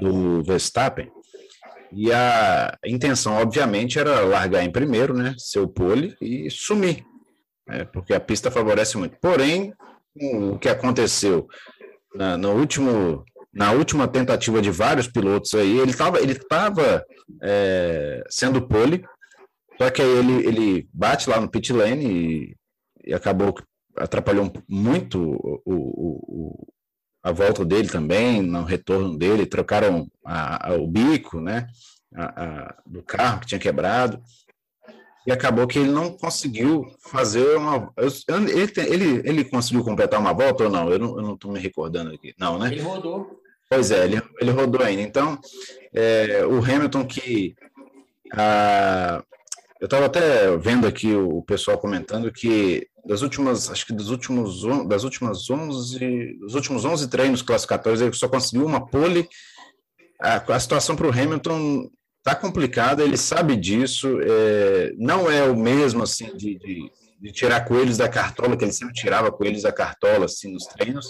do 0.00 0.42
Verstappen, 0.42 1.10
e 1.94 2.10
a 2.10 2.78
intenção, 2.86 3.34
obviamente, 3.34 3.98
era 3.98 4.20
largar 4.20 4.64
em 4.64 4.72
primeiro, 4.72 5.12
né? 5.12 5.34
Ser 5.36 5.58
o 5.58 5.68
pole 5.68 6.16
e 6.22 6.50
sumir, 6.50 7.04
né, 7.66 7.84
porque 7.84 8.14
a 8.14 8.20
pista 8.20 8.50
favorece 8.50 8.96
muito. 8.96 9.16
Porém, 9.20 9.72
o 10.14 10.58
que 10.58 10.68
aconteceu 10.68 11.48
na, 12.14 12.36
no 12.36 12.52
último 12.52 13.24
na 13.52 13.70
última 13.72 14.08
tentativa 14.08 14.62
de 14.62 14.70
vários 14.70 15.06
pilotos 15.06 15.54
aí, 15.54 15.78
ele 15.78 15.90
estava 15.90 16.18
ele 16.18 16.34
tava, 16.34 17.04
é, 17.42 18.24
sendo 18.30 18.66
pole, 18.66 19.04
só 19.76 19.90
que 19.90 20.00
aí 20.00 20.08
ele, 20.08 20.46
ele 20.46 20.88
bate 20.92 21.28
lá 21.28 21.38
no 21.38 21.50
pit 21.50 21.70
lane 21.70 22.06
e, 22.06 22.56
e 23.04 23.12
acabou 23.12 23.54
atrapalhou 23.94 24.50
muito 24.66 25.20
o, 25.20 25.62
o, 25.66 25.74
o, 25.74 26.72
a 27.22 27.30
volta 27.30 27.62
dele 27.62 27.88
também, 27.88 28.40
no 28.40 28.64
retorno 28.64 29.18
dele, 29.18 29.44
trocaram 29.44 30.08
a, 30.24 30.70
a, 30.70 30.74
o 30.76 30.86
bico 30.86 31.38
né, 31.38 31.66
a, 32.16 32.74
do 32.86 33.02
carro 33.02 33.40
que 33.40 33.48
tinha 33.48 33.60
quebrado 33.60 34.22
e 35.26 35.32
acabou 35.32 35.66
que 35.66 35.78
ele 35.78 35.90
não 35.90 36.10
conseguiu 36.10 36.86
fazer 36.98 37.56
uma. 37.56 37.92
Ele, 38.28 38.72
ele, 38.76 39.22
ele 39.24 39.44
conseguiu 39.44 39.84
completar 39.84 40.20
uma 40.20 40.32
volta 40.32 40.64
ou 40.64 40.70
não? 40.70 40.90
Eu 40.90 40.98
não 40.98 41.34
estou 41.34 41.52
me 41.52 41.60
recordando 41.60 42.12
aqui. 42.12 42.34
Não, 42.38 42.58
né? 42.58 42.68
Ele 42.72 42.82
rodou. 42.82 43.40
Pois 43.70 43.90
é, 43.90 44.04
ele, 44.04 44.20
ele 44.40 44.50
rodou 44.50 44.82
ainda. 44.82 45.02
Então, 45.02 45.38
é, 45.94 46.44
o 46.44 46.58
Hamilton 46.58 47.04
que. 47.06 47.54
A, 48.34 49.22
eu 49.80 49.86
estava 49.86 50.06
até 50.06 50.56
vendo 50.58 50.86
aqui 50.86 51.14
o 51.14 51.42
pessoal 51.42 51.76
comentando 51.76 52.30
que 52.30 52.88
das 53.04 53.22
últimas, 53.22 53.68
acho 53.68 53.84
que 53.84 53.92
dos 53.92 54.10
últimos, 54.10 54.62
das 54.86 55.02
últimas 55.02 55.50
11, 55.50 56.38
dos 56.38 56.54
últimos 56.54 56.84
11 56.84 57.08
treinos 57.08 57.42
classificatórios, 57.42 58.00
ele 58.00 58.12
só 58.12 58.28
conseguiu 58.28 58.64
uma 58.64 58.86
pole. 58.86 59.28
A, 60.20 60.36
a 60.54 60.60
situação 60.60 60.94
para 60.94 61.08
o 61.08 61.10
Hamilton 61.10 61.90
está 62.24 62.36
complicada, 62.36 63.02
ele 63.02 63.16
sabe 63.16 63.56
disso, 63.56 64.20
é, 64.22 64.92
não 64.96 65.28
é 65.28 65.42
o 65.42 65.56
mesmo 65.56 66.04
assim 66.04 66.36
de, 66.36 66.56
de, 66.56 66.90
de, 67.20 67.32
tirar 67.32 67.64
coelhos 67.64 67.96
da 67.96 68.08
cartola, 68.08 68.56
que 68.56 68.64
ele 68.64 68.72
sempre 68.72 68.94
tirava 68.94 69.32
coelhos 69.32 69.62
da 69.62 69.72
cartola 69.72 70.26
assim 70.26 70.52
nos 70.52 70.64
treinos. 70.66 71.06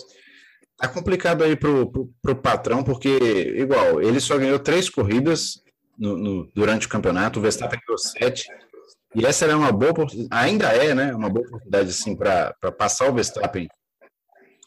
Tá 0.78 0.88
complicado 0.88 1.44
aí 1.44 1.54
pro, 1.54 1.92
pro, 1.92 2.10
pro, 2.22 2.36
patrão, 2.36 2.82
porque, 2.82 3.10
igual, 3.56 4.00
ele 4.00 4.18
só 4.20 4.38
ganhou 4.38 4.58
três 4.58 4.88
corridas 4.88 5.62
no, 5.98 6.16
no, 6.16 6.50
durante 6.54 6.86
o 6.86 6.90
campeonato, 6.90 7.38
o 7.38 7.42
Verstappen 7.42 7.78
ganhou 7.86 7.98
sete, 7.98 8.48
e 9.14 9.26
essa 9.26 9.44
era 9.44 9.56
uma 9.56 9.70
boa 9.70 9.92
ainda 10.30 10.68
é, 10.72 10.94
né, 10.94 11.14
uma 11.14 11.28
boa 11.28 11.46
oportunidade, 11.46 11.90
assim, 11.90 12.16
para 12.16 12.54
passar 12.78 13.10
o 13.10 13.14
Verstappen 13.14 13.68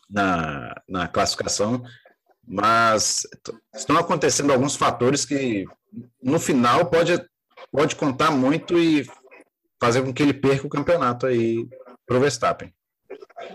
na, 0.08 0.76
na 0.88 1.08
classificação, 1.08 1.84
mas 2.48 3.24
estão 3.74 3.98
acontecendo 3.98 4.54
alguns 4.54 4.76
fatores 4.76 5.26
que, 5.26 5.66
no 6.22 6.40
final, 6.40 6.86
pode, 6.86 7.14
pode 7.72 7.96
contar 7.96 8.32
muito 8.32 8.78
e 8.78 9.06
fazer 9.82 10.02
com 10.02 10.14
que 10.14 10.24
ele 10.24 10.34
perca 10.34 10.66
o 10.66 10.70
campeonato 10.70 11.26
aí 11.26 11.68
pro 12.06 12.20
Verstappen. 12.20 12.74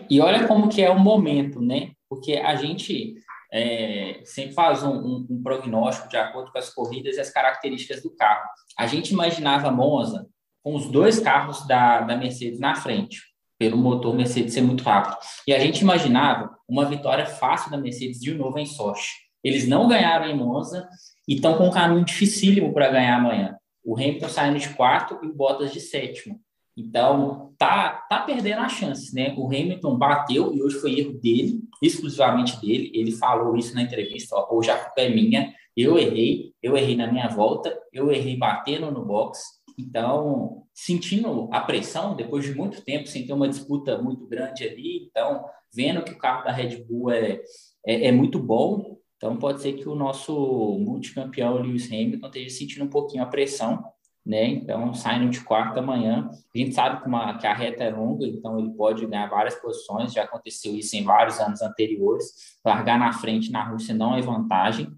E 0.09 0.21
olha 0.21 0.47
como 0.47 0.69
que 0.69 0.83
é 0.83 0.91
o 0.91 0.99
momento, 0.99 1.61
né? 1.61 1.93
porque 2.11 2.35
a 2.35 2.57
gente 2.57 3.15
é, 3.53 4.21
sempre 4.25 4.53
faz 4.53 4.83
um, 4.83 4.91
um, 4.91 5.27
um, 5.31 5.43
prognóstico 5.43 6.09
de 6.09 6.17
acordo 6.17 6.51
com 6.51 6.59
as 6.59 6.69
corridas 6.69 7.17
e 7.17 7.21
as 7.21 7.31
características 7.31 8.03
do 8.03 8.11
carro. 8.11 8.49
A 8.77 8.89
gente 8.89 9.13
imaginava 9.13 9.71
Monza 9.71 10.27
com 10.63 10.75
os 10.75 10.91
dois 10.91 11.21
carros 11.21 11.65
da, 11.69 12.01
da 12.01 12.17
Mercedes 12.17 12.59
na 12.59 12.75
frente, 12.75 13.23
pelo 13.57 13.77
motor 13.77 14.15
Mercedes 14.15 14.53
ser 14.53 14.63
muito 14.63 14.83
rápido. 14.83 15.17
E 15.47 15.55
a 15.55 15.61
gente 15.61 15.81
imaginava 15.81 16.51
uma 16.69 16.85
vitória 16.85 17.25
fácil 17.25 17.71
da 17.71 17.79
Mercedes 17.79 18.19
de 18.19 18.35
novo 18.35 18.59
em 18.59 18.67
Sochi. 18.67 19.13
Eles 19.43 19.67
não 19.69 19.89
ganharam 19.89 20.27
em 20.27 20.37
Monza 20.37 20.89
estão 21.29 21.57
com 21.57 21.69
um 21.69 21.71
caminho 21.71 22.05
dificílimo 22.05 22.73
para 22.73 22.91
ganhar 22.91 23.17
amanhã. 23.17 23.57
O 23.85 23.97
Hamilton 23.97 24.29
saindo 24.29 24.59
de 24.59 24.69
quarto 24.71 25.19
e 25.23 25.27
o 25.27 25.35
Bottas 25.35 25.73
de 25.73 25.81
sétimo. 25.81 26.41
Então, 26.77 27.53
tá, 27.59 28.07
tá 28.09 28.21
perdendo 28.21 28.61
as 28.61 28.73
chances, 28.73 29.13
né? 29.13 29.35
O 29.37 29.47
Hamilton 29.47 29.97
bateu 29.97 30.55
e 30.55 30.63
hoje 30.63 30.79
foi 30.79 30.99
erro 30.99 31.13
dele, 31.15 31.61
exclusivamente 31.83 32.61
dele. 32.61 32.91
Ele 32.95 33.13
falou 33.13 33.57
isso 33.57 33.75
na 33.75 33.83
entrevista: 33.83 34.37
ó, 34.37 34.49
hoje 34.55 34.71
a 34.71 34.79
culpa 34.79 35.01
é 35.01 35.09
minha, 35.09 35.53
eu 35.77 35.99
errei, 35.99 36.53
eu 36.63 36.77
errei 36.77 36.97
na 36.97 37.11
minha 37.11 37.29
volta, 37.29 37.77
eu 37.93 38.11
errei 38.11 38.37
batendo 38.37 38.91
no 38.91 39.05
box. 39.05 39.41
Então, 39.79 40.63
sentindo 40.75 41.49
a 41.53 41.61
pressão, 41.61 42.15
depois 42.15 42.45
de 42.45 42.55
muito 42.55 42.83
tempo, 42.83 43.09
sem 43.09 43.27
ter 43.27 43.33
uma 43.33 43.49
disputa 43.49 44.01
muito 44.01 44.27
grande 44.27 44.65
ali, 44.65 45.07
então, 45.07 45.45
vendo 45.75 46.03
que 46.03 46.13
o 46.13 46.19
carro 46.19 46.45
da 46.45 46.53
Red 46.53 46.85
Bull 46.85 47.11
é, 47.11 47.41
é, 47.87 48.09
é 48.09 48.13
muito 48.13 48.39
bom, 48.39 48.99
então 49.21 49.37
pode 49.37 49.61
ser 49.61 49.75
que 49.75 49.87
o 49.87 49.95
nosso 49.95 50.79
multicampeão 50.79 51.59
Lewis 51.59 51.87
Hamilton 51.89 52.27
esteja 52.27 52.57
sentindo 52.57 52.87
um 52.87 52.89
pouquinho 52.89 53.23
a 53.23 53.27
pressão 53.27 53.85
né? 54.25 54.45
Então, 54.47 54.93
saindo 54.95 55.31
de 55.31 55.41
quarto 55.41 55.79
amanhã, 55.79 56.31
a 56.55 56.59
gente 56.59 56.75
sabe 56.75 57.01
que, 57.01 57.09
uma, 57.09 57.37
que 57.39 57.47
a 57.47 57.55
reta 57.55 57.85
é 57.85 57.91
longa, 57.91 58.27
então 58.27 58.59
ele 58.59 58.71
pode 58.71 59.07
ganhar 59.07 59.29
várias 59.29 59.55
posições, 59.57 60.13
já 60.13 60.25
aconteceu 60.25 60.75
isso 60.75 60.97
em 60.97 61.05
vários 61.05 61.41
anos 61.41 61.63
anteriores. 61.63 62.59
Largar 62.65 62.99
na 62.99 63.13
frente 63.13 63.51
na 63.51 63.65
Rússia 63.65 63.95
não 63.95 64.15
é 64.15 64.21
vantagem, 64.21 64.93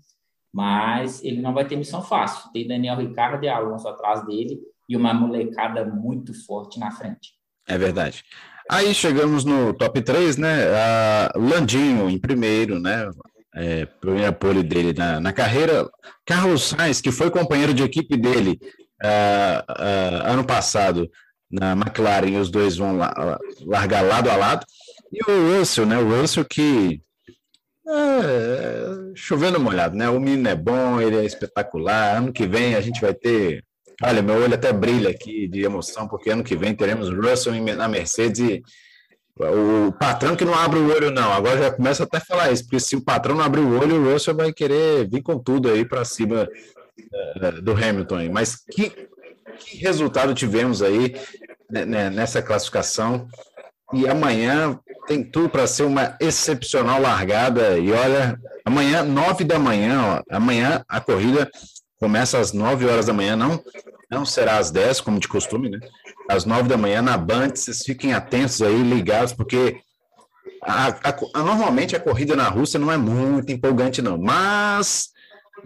mas 0.53 1.23
ele 1.25 1.41
não 1.41 1.55
vai 1.55 1.67
ter 1.67 1.77
missão 1.77 2.03
fácil. 2.03 2.51
Tem 2.53 2.67
Daniel 2.67 2.99
Ricardo 2.99 3.43
e 3.45 3.49
Alonso 3.49 3.89
atrás 3.89 4.27
dele 4.27 4.61
e 4.89 4.97
uma 4.97 5.15
molecada 5.15 5.85
muito 5.85 6.35
forte 6.45 6.79
na 6.79 6.91
frente. 6.91 7.35
É 7.67 7.79
verdade. 7.79 8.25
Aí 8.69 8.93
chegamos 8.93 9.45
no 9.45 9.73
top 9.73 10.03
3, 10.03 10.37
né? 10.37 10.67
A 10.75 11.33
Landinho 11.37 12.11
em 12.11 12.19
primeiro, 12.19 12.79
né? 12.79 13.09
É, 13.55 13.85
primeira 13.85 14.33
pole 14.33 14.63
dele 14.63 14.95
na, 14.95 15.21
na 15.21 15.33
carreira. 15.33 15.89
Carlos 16.25 16.69
Sainz, 16.69 17.01
que 17.01 17.13
foi 17.13 17.31
companheiro 17.31 17.75
de 17.75 17.83
equipe 17.83 18.17
dele 18.17 18.59
Uh, 19.03 19.59
uh, 19.69 20.31
ano 20.31 20.45
passado 20.45 21.11
na 21.51 21.73
McLaren, 21.73 22.39
os 22.39 22.49
dois 22.51 22.77
vão 22.77 22.97
la 22.97 23.39
largar 23.67 24.03
lado 24.03 24.31
a 24.31 24.37
lado. 24.37 24.65
E 25.13 25.19
o 25.29 25.59
Russell, 25.59 25.85
né? 25.85 25.99
O 25.99 26.09
Russell 26.09 26.45
que 26.45 27.03
é, 27.87 29.13
chovendo 29.15 29.59
molhado, 29.59 29.97
né? 29.97 30.09
O 30.09 30.21
menino 30.21 30.49
é 30.49 30.55
bom, 30.55 31.01
ele 31.01 31.17
é 31.17 31.25
espetacular. 31.25 32.17
Ano 32.17 32.33
que 32.33 32.47
vem 32.47 32.77
a 32.77 32.81
gente 32.81 33.01
vai 33.01 33.13
ter. 33.13 33.65
Olha, 34.01 34.23
meu 34.23 34.37
olho 34.37 34.55
até 34.55 34.73
brilha 34.73 35.11
aqui 35.11 35.49
de 35.49 35.63
emoção, 35.63 36.07
porque 36.09 36.31
ano 36.31 36.45
que 36.45 36.57
vem 36.57 36.75
teremos 36.75 37.11
Russell 37.11 37.53
na 37.77 37.89
Mercedes 37.89 38.39
e 38.39 38.63
o 39.39 39.93
patrão 39.93 40.37
que 40.37 40.45
não 40.45 40.55
abre 40.55 40.79
o 40.79 40.93
olho, 40.93 41.11
não. 41.11 41.33
Agora 41.33 41.59
já 41.59 41.71
começa 41.71 42.05
até 42.05 42.19
a 42.19 42.21
falar 42.21 42.53
isso, 42.53 42.65
porque 42.65 42.81
se 42.81 42.97
o 42.97 43.05
patrão 43.05 43.35
não 43.35 43.45
abrir 43.45 43.61
o 43.61 43.79
olho, 43.79 43.97
o 43.97 44.13
Russell 44.13 44.37
vai 44.37 44.53
querer 44.53 45.09
vir 45.09 45.23
com 45.23 45.39
tudo 45.39 45.71
aí 45.71 45.85
para 45.85 46.05
cima 46.05 46.49
é, 47.41 47.51
do 47.53 47.73
Hamilton. 47.73 48.31
Mas 48.31 48.57
que, 48.71 48.91
que 49.59 49.79
resultado 49.79 50.35
tivemos 50.35 50.83
aí 50.83 51.17
né, 51.71 51.85
né, 51.85 52.11
nessa 52.11 52.43
classificação? 52.43 53.27
E 53.93 54.09
amanhã 54.09 54.79
tem 55.07 55.23
tudo 55.23 55.49
para 55.49 55.67
ser 55.67 55.85
uma 55.85 56.17
excepcional 56.21 57.01
largada. 57.01 57.79
E 57.79 57.91
olha, 57.93 58.39
amanhã, 58.65 59.03
nove 59.03 59.45
da 59.45 59.59
manhã, 59.59 60.19
ó, 60.19 60.35
amanhã 60.35 60.85
a 60.89 61.01
corrida 61.01 61.51
começa 61.99 62.39
às 62.39 62.53
nove 62.53 62.87
horas 62.87 63.07
da 63.07 63.13
manhã, 63.13 63.37
não, 63.37 63.63
não 64.11 64.25
será 64.25 64.59
às 64.59 64.71
dez, 64.71 65.01
como 65.01 65.21
de 65.21 65.29
costume, 65.29 65.71
né? 65.71 65.79
Às 66.33 66.45
nove 66.45 66.69
da 66.69 66.77
manhã 66.77 67.03
na 67.03 67.17
Band, 67.17 67.51
vocês 67.55 67.83
fiquem 67.83 68.15
atentos 68.15 68.63
aí, 68.63 68.83
ligados, 68.83 69.33
porque 69.33 69.77
a, 70.63 70.89
a, 70.89 71.17
a, 71.35 71.43
normalmente 71.43 71.95
a 71.95 72.01
corrida 72.01 72.35
na 72.35 72.49
Rússia 72.49 72.81
não 72.81 72.91
é 72.91 72.97
muito 72.97 73.53
empolgante, 73.53 74.01
não. 74.01 74.17
Mas 74.17 75.13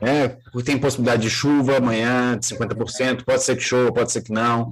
né? 0.01 0.37
Tem 0.65 0.79
possibilidade 0.79 1.23
de 1.23 1.31
chuva 1.31 1.79
amanhã, 1.79 2.39
de 2.39 2.47
50%, 2.47 3.25
pode 3.25 3.43
ser 3.43 3.57
que 3.57 3.63
chova, 3.63 3.93
pode 3.93 4.13
ser 4.13 4.23
que 4.23 4.33
não. 4.33 4.71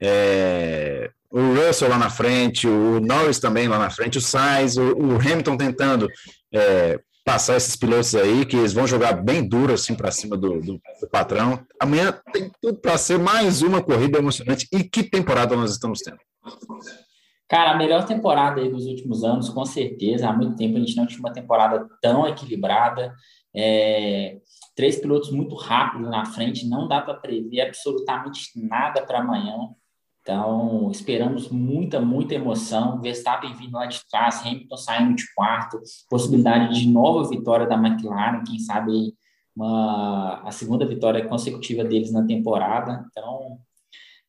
É, 0.00 1.10
o 1.30 1.54
Russell 1.54 1.88
lá 1.88 1.98
na 1.98 2.10
frente, 2.10 2.66
o 2.66 3.00
Norris 3.00 3.38
também 3.38 3.68
lá 3.68 3.78
na 3.78 3.90
frente, 3.90 4.18
o 4.18 4.20
Sainz, 4.20 4.76
o, 4.76 4.92
o 4.96 5.16
Hamilton 5.16 5.56
tentando 5.56 6.08
é, 6.52 6.98
passar 7.24 7.56
esses 7.56 7.76
pilotos 7.76 8.14
aí, 8.14 8.44
que 8.44 8.56
eles 8.56 8.72
vão 8.72 8.86
jogar 8.86 9.12
bem 9.12 9.46
duro 9.46 9.72
assim 9.72 9.94
para 9.94 10.10
cima 10.10 10.36
do, 10.36 10.60
do, 10.60 10.80
do, 11.00 11.08
patrão. 11.10 11.64
Amanhã 11.80 12.18
tem 12.32 12.50
tudo 12.60 12.78
para 12.78 12.96
ser 12.98 13.18
mais 13.18 13.62
uma 13.62 13.82
corrida 13.82 14.18
emocionante. 14.18 14.66
E 14.72 14.84
que 14.84 15.02
temporada 15.02 15.56
nós 15.56 15.70
estamos 15.72 16.00
tendo? 16.00 16.18
Cara, 17.48 17.72
a 17.72 17.76
melhor 17.76 18.04
temporada 18.04 18.60
aí 18.60 18.70
dos 18.70 18.86
últimos 18.86 19.24
anos, 19.24 19.48
com 19.48 19.64
certeza. 19.64 20.28
Há 20.28 20.32
muito 20.32 20.56
tempo 20.56 20.76
a 20.76 20.80
gente 20.80 20.96
não 20.96 21.06
tinha 21.06 21.20
uma 21.20 21.32
temporada 21.32 21.86
tão 22.00 22.26
equilibrada. 22.26 23.12
É, 23.54 24.38
três 24.76 25.00
pilotos 25.00 25.30
muito 25.30 25.54
rápidos 25.56 26.08
na 26.08 26.24
frente, 26.24 26.68
não 26.68 26.86
dá 26.86 27.00
para 27.00 27.14
prever 27.14 27.62
absolutamente 27.62 28.50
nada 28.56 29.04
para 29.04 29.18
amanhã. 29.18 29.56
Então, 30.30 30.88
esperamos 30.92 31.48
muita, 31.48 31.98
muita 32.00 32.36
emoção. 32.36 33.00
Verstappen 33.00 33.52
vindo 33.54 33.72
lá 33.72 33.86
de 33.86 34.00
trás, 34.08 34.46
Hamilton 34.46 34.76
saindo 34.76 35.16
de 35.16 35.24
quarto, 35.34 35.80
possibilidade 36.08 36.78
de 36.78 36.88
nova 36.88 37.28
vitória 37.28 37.66
da 37.66 37.74
McLaren, 37.74 38.44
quem 38.44 38.60
sabe 38.60 39.12
uma, 39.56 40.40
a 40.44 40.52
segunda 40.52 40.86
vitória 40.86 41.26
consecutiva 41.26 41.82
deles 41.82 42.12
na 42.12 42.24
temporada. 42.24 43.04
Então, 43.10 43.58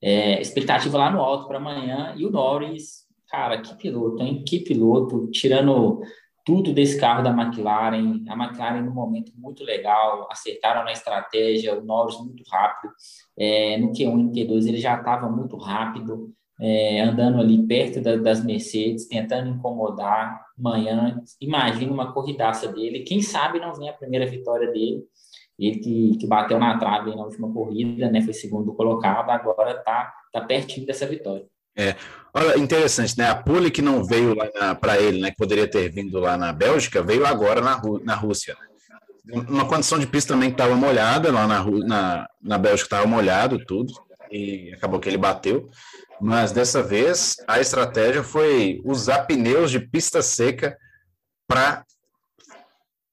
é, 0.02 0.42
expectativa 0.42 0.98
lá 0.98 1.12
no 1.12 1.20
alto 1.20 1.48
para 1.48 1.58
amanhã. 1.58 2.16
E 2.18 2.26
o 2.26 2.32
Norris, 2.32 3.06
cara, 3.30 3.62
que 3.62 3.76
piloto, 3.76 4.24
hein? 4.24 4.44
Que 4.44 4.60
piloto, 4.60 5.30
tirando 5.30 6.02
tudo 6.46 6.74
desse 6.74 7.00
carro 7.00 7.24
da 7.24 7.30
McLaren. 7.30 8.24
A 8.28 8.34
McLaren, 8.34 8.82
no 8.82 8.92
momento 8.92 9.32
muito 9.38 9.64
legal, 9.64 10.28
acertaram 10.32 10.84
na 10.84 10.92
estratégia, 10.92 11.78
o 11.78 11.84
Norris 11.84 12.18
muito 12.20 12.44
rápido. 12.50 12.94
É, 13.38 13.78
no 13.78 13.92
Q1 13.92 14.00
e 14.00 14.24
no 14.24 14.32
Q2 14.32 14.68
ele 14.68 14.78
já 14.78 14.98
estava 14.98 15.30
muito 15.30 15.58
rápido, 15.58 16.34
é, 16.60 17.02
andando 17.02 17.40
ali 17.40 17.66
perto 17.66 18.02
da, 18.02 18.16
das 18.16 18.44
Mercedes, 18.44 19.08
tentando 19.08 19.50
incomodar. 19.50 20.46
Amanhã, 20.58 21.22
imagina 21.40 21.92
uma 21.92 22.14
corridaça 22.14 22.72
dele. 22.72 23.02
Quem 23.02 23.22
sabe 23.22 23.60
não 23.60 23.74
vem 23.74 23.90
a 23.90 23.94
primeira 23.94 24.26
vitória 24.26 24.72
dele. 24.72 25.04
Ele 25.58 25.80
que, 25.80 26.18
que 26.18 26.28
bateu 26.28 26.60
na 26.60 26.78
trave 26.78 27.16
na 27.16 27.24
última 27.24 27.52
corrida, 27.52 28.10
né, 28.10 28.22
foi 28.22 28.34
segundo 28.34 28.74
colocado, 28.74 29.30
agora 29.30 29.78
está 29.78 30.12
tá 30.32 30.42
pertinho 30.42 30.88
dessa 30.88 31.06
vitória. 31.06 31.46
É, 31.76 31.96
olha, 32.34 32.58
interessante, 32.58 33.18
né? 33.18 33.30
A 33.30 33.36
pole 33.36 33.72
que 33.72 33.82
não 33.82 34.04
veio 34.04 34.36
lá 34.36 34.76
para 34.76 35.00
ele, 35.00 35.22
né? 35.22 35.32
Que 35.32 35.38
poderia 35.38 35.70
ter 35.70 35.90
vindo 35.90 36.20
lá 36.20 36.38
na 36.38 36.52
Bélgica, 36.52 37.02
veio 37.02 37.26
agora 37.26 37.62
na, 37.62 37.82
na 38.04 38.16
Rússia. 38.16 38.56
Uma 39.32 39.68
condição 39.68 40.00
de 40.00 40.08
pista 40.08 40.34
também 40.34 40.50
que 40.50 40.56
estava 40.56 40.76
molhada, 40.76 41.32
lá 41.32 41.48
na, 41.48 41.64
na, 41.64 42.28
na 42.42 42.58
Bélgica 42.58 42.88
estava 42.88 43.06
molhado 43.06 43.64
tudo, 43.66 43.94
e 44.32 44.74
acabou 44.74 45.00
que 45.00 45.08
ele 45.08 45.18
bateu. 45.18 45.70
Mas 46.20 46.52
dessa 46.52 46.84
vez 46.84 47.38
a 47.48 47.60
estratégia 47.60 48.24
foi 48.24 48.82
usar 48.84 49.26
pneus 49.26 49.72
de 49.72 49.80
pista 49.80 50.22
seca 50.22 50.78
para 51.48 51.84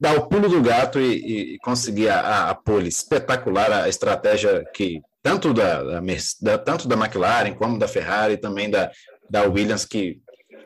dar 0.00 0.16
o 0.16 0.28
pulo 0.28 0.48
do 0.48 0.62
gato 0.62 1.00
e, 1.00 1.54
e 1.54 1.58
conseguir 1.58 2.08
a, 2.08 2.20
a, 2.20 2.50
a 2.50 2.54
pole 2.54 2.88
espetacular, 2.88 3.72
a 3.72 3.88
estratégia 3.88 4.64
que 4.74 5.02
tanto 5.22 5.52
da, 5.52 5.82
da, 5.82 6.00
da, 6.40 6.58
tanto 6.58 6.88
da 6.88 6.96
McLaren 6.96 7.54
como 7.54 7.78
da 7.78 7.88
Ferrari, 7.88 8.36
também 8.36 8.70
da, 8.70 8.90
da 9.28 9.42
Williams, 9.44 9.84
que 9.84 10.20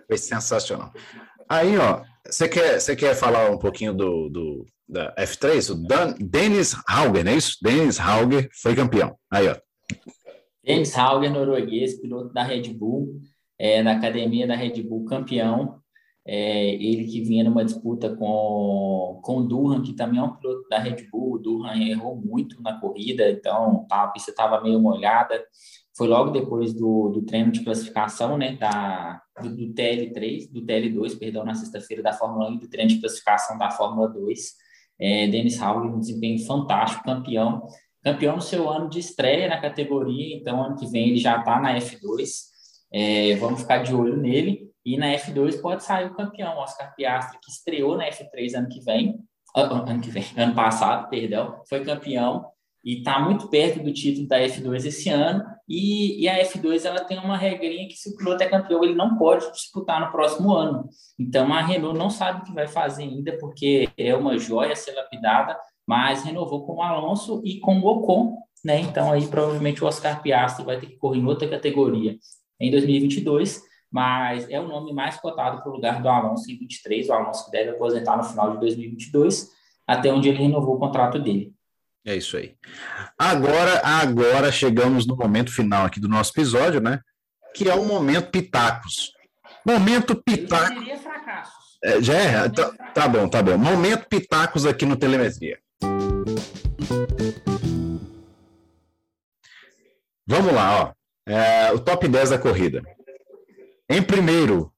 foi 0.07 0.19
sensacional. 0.19 0.93
Aí, 1.49 1.77
ó, 1.77 2.03
você 2.27 2.49
quer, 2.49 2.81
você 2.81 2.95
quer 2.95 3.15
falar 3.15 3.51
um 3.51 3.59
pouquinho 3.59 3.93
do, 3.93 4.29
do 4.29 4.67
da 4.89 5.15
F3? 5.17 5.73
O 5.73 5.87
Dan, 5.87 6.15
Dennis 6.19 6.77
Hauger, 6.87 7.25
não 7.25 7.33
é 7.33 7.37
isso? 7.37 7.57
Dennis 7.63 7.99
Hauger 7.99 8.49
foi 8.61 8.75
campeão. 8.75 9.17
Aí, 9.31 9.49
ó. 9.49 9.57
Dennis 10.65 10.97
Hauger, 10.97 11.31
norueguês, 11.31 12.01
piloto 12.01 12.33
da 12.33 12.45
Red 12.45 12.73
Bull, 12.75 13.21
é, 13.59 13.83
na 13.83 13.93
academia 13.93 14.47
da 14.47 14.55
Red 14.55 14.83
Bull, 14.83 15.05
campeão. 15.05 15.82
É, 16.25 16.75
ele 16.75 17.05
que 17.05 17.21
vinha 17.21 17.43
numa 17.43 17.65
disputa 17.65 18.15
com, 18.15 19.21
com 19.25 19.39
o 19.39 19.43
Durham, 19.43 19.83
que 19.83 19.93
também 19.93 20.21
é 20.21 20.23
um 20.23 20.37
piloto 20.37 20.69
da 20.69 20.79
Red 20.79 21.09
Bull. 21.11 21.35
O 21.35 21.39
Durham 21.39 21.75
errou 21.75 22.17
muito 22.17 22.63
na 22.63 22.79
corrida, 22.79 23.29
então 23.31 23.85
tá, 23.89 24.05
a 24.05 24.09
pista 24.09 24.31
estava 24.31 24.61
meio 24.61 24.81
molhada. 24.81 25.43
Foi 25.97 26.09
logo 26.09 26.31
depois 26.31 26.73
do, 26.73 27.11
do 27.11 27.23
treino 27.23 27.51
de 27.51 27.63
classificação, 27.65 28.39
né, 28.39 28.57
da, 28.57 29.21
do, 29.43 29.55
do 29.55 29.75
TL3, 29.75 30.51
do 30.51 30.65
TL2, 30.65 31.19
perdão, 31.19 31.45
na 31.45 31.55
sexta-feira 31.55 32.03
da 32.03 32.13
Fórmula 32.13 32.49
1 32.51 32.55
e 32.55 32.59
do 32.61 32.69
treino 32.69 32.91
de 32.91 33.01
classificação 33.01 33.59
da 33.59 33.71
Fórmula 33.71 34.09
2. 34.09 34.55
É, 35.01 35.27
Dennis 35.27 35.61
Howley, 35.61 35.91
um 35.91 35.99
desempenho 35.99 36.39
fantástico, 36.47 37.05
campeão. 37.05 37.67
Campeão 38.03 38.37
no 38.37 38.43
seu 38.43 38.69
ano 38.71 38.89
de 38.89 39.01
estreia 39.01 39.49
na 39.49 39.61
categoria, 39.61 40.37
então 40.37 40.63
ano 40.63 40.77
que 40.77 40.87
vem 40.87 41.11
ele 41.11 41.19
já 41.19 41.39
está 41.39 41.61
na 41.61 41.77
F2. 41.77 42.53
É, 42.93 43.37
vamos 43.37 43.61
ficar 43.61 43.79
de 43.79 43.95
olho 43.95 44.17
nele. 44.17 44.72
E 44.85 44.97
na 44.97 45.07
F2 45.15 45.61
pode 45.61 45.85
sair 45.85 46.07
o 46.07 46.15
campeão, 46.15 46.59
Oscar 46.59 46.95
Piastri, 46.95 47.39
que 47.43 47.51
estreou 47.51 47.97
na 47.97 48.09
F3 48.09 48.57
ano 48.57 48.69
que 48.69 48.81
vem, 48.81 49.19
ah, 49.55 49.63
ano 49.63 50.01
que 50.01 50.11
vem, 50.11 50.25
ano 50.37 50.55
passado, 50.55 51.09
perdão, 51.09 51.63
foi 51.69 51.85
campeão 51.85 52.47
e 52.85 52.99
está 52.99 53.21
muito 53.21 53.49
perto 53.49 53.83
do 53.83 53.93
título 53.93 54.27
da 54.27 54.41
F2 54.41 54.87
esse 54.87 55.09
ano. 55.09 55.45
E, 55.69 56.23
e, 56.23 56.29
a 56.29 56.43
F2 56.45 56.85
ela 56.85 57.05
tem 57.05 57.19
uma 57.19 57.37
regrinha 57.37 57.87
que 57.87 57.95
se 57.95 58.11
o 58.11 58.17
piloto 58.17 58.43
é 58.43 58.49
campeão, 58.49 58.83
ele 58.83 58.95
não 58.95 59.17
pode 59.17 59.51
disputar 59.53 60.01
no 60.01 60.11
próximo 60.11 60.53
ano. 60.53 60.89
Então 61.19 61.53
a 61.53 61.63
Renault 61.63 61.97
não 61.97 62.11
sabe 62.11 62.41
o 62.41 62.45
que 62.45 62.53
vai 62.53 62.67
fazer 62.67 63.05
ainda, 63.05 63.39
porque 63.39 63.89
é 63.97 64.15
uma 64.15 64.37
joia 64.37 64.75
ser 64.75 64.93
lapidada, 64.93 65.57
mas 65.87 66.25
renovou 66.25 66.67
com 66.67 66.75
o 66.75 66.83
Alonso 66.83 67.41
e 67.45 67.61
com 67.61 67.79
o 67.79 67.87
Ocon, 67.87 68.37
né? 68.65 68.81
Então 68.81 69.13
aí 69.13 69.27
provavelmente 69.29 69.83
o 69.83 69.87
Oscar 69.87 70.21
Piastri 70.21 70.65
vai 70.65 70.79
ter 70.79 70.87
que 70.87 70.97
correr 70.97 71.21
em 71.21 71.27
outra 71.27 71.49
categoria 71.49 72.17
em 72.61 72.71
2022 72.71 73.63
mas 73.93 74.49
é 74.49 74.59
o 74.59 74.67
nome 74.67 74.93
mais 74.95 75.19
cotado 75.19 75.61
para 75.61 75.71
o 75.71 75.75
lugar 75.75 76.01
do 76.01 76.09
Alonso 76.09 76.51
em 76.51 76.59
23, 76.59 77.09
o 77.09 77.13
Alonso 77.13 77.45
que 77.45 77.51
deve 77.51 77.71
aposentar 77.71 78.17
no 78.17 78.25
final 78.25 78.53
de 78.53 78.61
2022, 78.61 79.51
até 79.87 80.11
onde 80.11 80.31
ele 80.31 80.39
renovou 80.39 80.77
o 80.77 80.79
contrato 80.79 81.19
dele. 81.19 81.53
É 82.05 82.17
isso 82.17 82.37
aí. 82.37 82.57
Agora, 83.19 83.83
agora 83.85 84.51
chegamos 84.51 85.07
no 85.07 85.15
momento 85.15 85.55
final 85.55 85.85
aqui 85.85 86.01
do 86.01 86.09
nosso 86.09 86.33
episódio, 86.33 86.81
né? 86.81 87.01
Que 87.55 87.69
é 87.69 87.75
o 87.75 87.85
momento 87.85 88.31
Pitacos. 88.31 89.13
Momento 89.65 90.17
Pitacos. 90.17 91.01
Fracassos. 91.01 91.79
É, 91.85 92.01
já 92.01 92.15
é? 92.15 92.49
Tá, 92.49 92.73
tá 92.95 93.09
bom, 93.09 93.29
tá 93.29 93.43
bom. 93.43 93.59
Momento 93.59 94.09
Pitacos 94.09 94.65
aqui 94.65 94.87
no 94.87 94.97
Telemetria. 94.97 95.59
Vamos 100.27 100.55
lá, 100.55 100.83
ó. 100.83 100.93
É, 101.31 101.71
o 101.73 101.79
top 101.79 102.09
10 102.09 102.31
da 102.31 102.39
corrida. 102.39 102.83
Em 103.89 104.03
primeiro, 104.03 104.73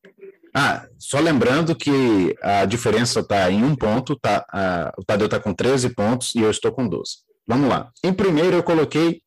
ah, 0.55 0.87
só 0.99 1.19
lembrando 1.19 1.75
que 1.75 2.37
a 2.41 2.65
diferença 2.65 3.21
está 3.21 3.51
em 3.51 3.65
um 3.65 3.75
ponto, 3.75 4.17
tá, 4.17 4.45
a, 4.49 4.93
o 4.97 5.05
Tadeu 5.05 5.27
está 5.27 5.41
com 5.41 5.53
13 5.53 5.95
pontos 5.95 6.35
e 6.35 6.41
eu 6.41 6.51
estou 6.51 6.71
com 6.71 6.89
12. 6.89 7.19
Vamos 7.47 7.69
lá. 7.69 7.91
Em 8.03 8.13
primeiro, 8.13 8.57
eu 8.57 8.63
coloquei 8.63 9.21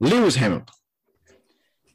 Lewis 0.00 0.36
Hamilton. 0.36 0.72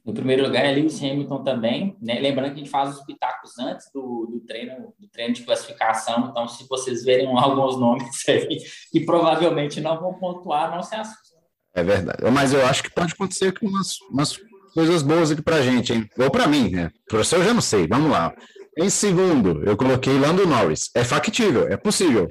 No 0.04 0.14
primeiro 0.14 0.44
lugar 0.44 0.64
é 0.64 0.70
Lewis 0.70 1.02
Hamilton 1.02 1.42
também, 1.42 1.96
né? 2.00 2.20
Lembrando 2.20 2.50
que 2.50 2.60
a 2.60 2.64
gente 2.64 2.70
faz 2.70 2.96
os 2.96 3.04
pitacos 3.04 3.58
antes 3.58 3.90
do, 3.92 4.26
do, 4.26 4.40
treino, 4.46 4.94
do 4.96 5.08
treino 5.08 5.34
de 5.34 5.42
classificação, 5.42 6.28
então 6.30 6.46
se 6.46 6.64
vocês 6.68 7.02
verem 7.04 7.26
alguns 7.36 7.76
nomes 7.76 8.28
aí 8.28 8.58
que 8.92 9.00
provavelmente 9.00 9.80
não 9.80 9.98
vão 9.98 10.14
pontuar, 10.14 10.70
não 10.70 10.82
se 10.82 10.94
assustem. 10.94 11.40
É 11.74 11.82
verdade. 11.82 12.18
Mas 12.30 12.52
eu 12.52 12.64
acho 12.64 12.82
que 12.82 12.90
pode 12.90 13.14
acontecer 13.14 13.58
com 13.58 13.66
umas, 13.66 14.00
umas 14.02 14.38
coisas 14.76 15.00
boas 15.00 15.30
aqui 15.30 15.40
pra 15.40 15.62
gente, 15.62 15.94
hein? 15.94 16.06
Ou 16.18 16.30
pra 16.30 16.46
mim, 16.46 16.68
né? 16.68 16.92
Para 17.08 17.24
você 17.24 17.34
eu 17.34 17.42
já 17.42 17.54
não 17.54 17.62
sei. 17.62 17.86
Vamos 17.86 18.10
lá. 18.10 18.34
Em 18.76 18.90
segundo, 18.90 19.64
eu 19.64 19.74
coloquei 19.74 20.18
Lando 20.18 20.46
Norris. 20.46 20.90
É 20.94 21.02
factível, 21.02 21.66
é 21.66 21.78
possível. 21.78 22.28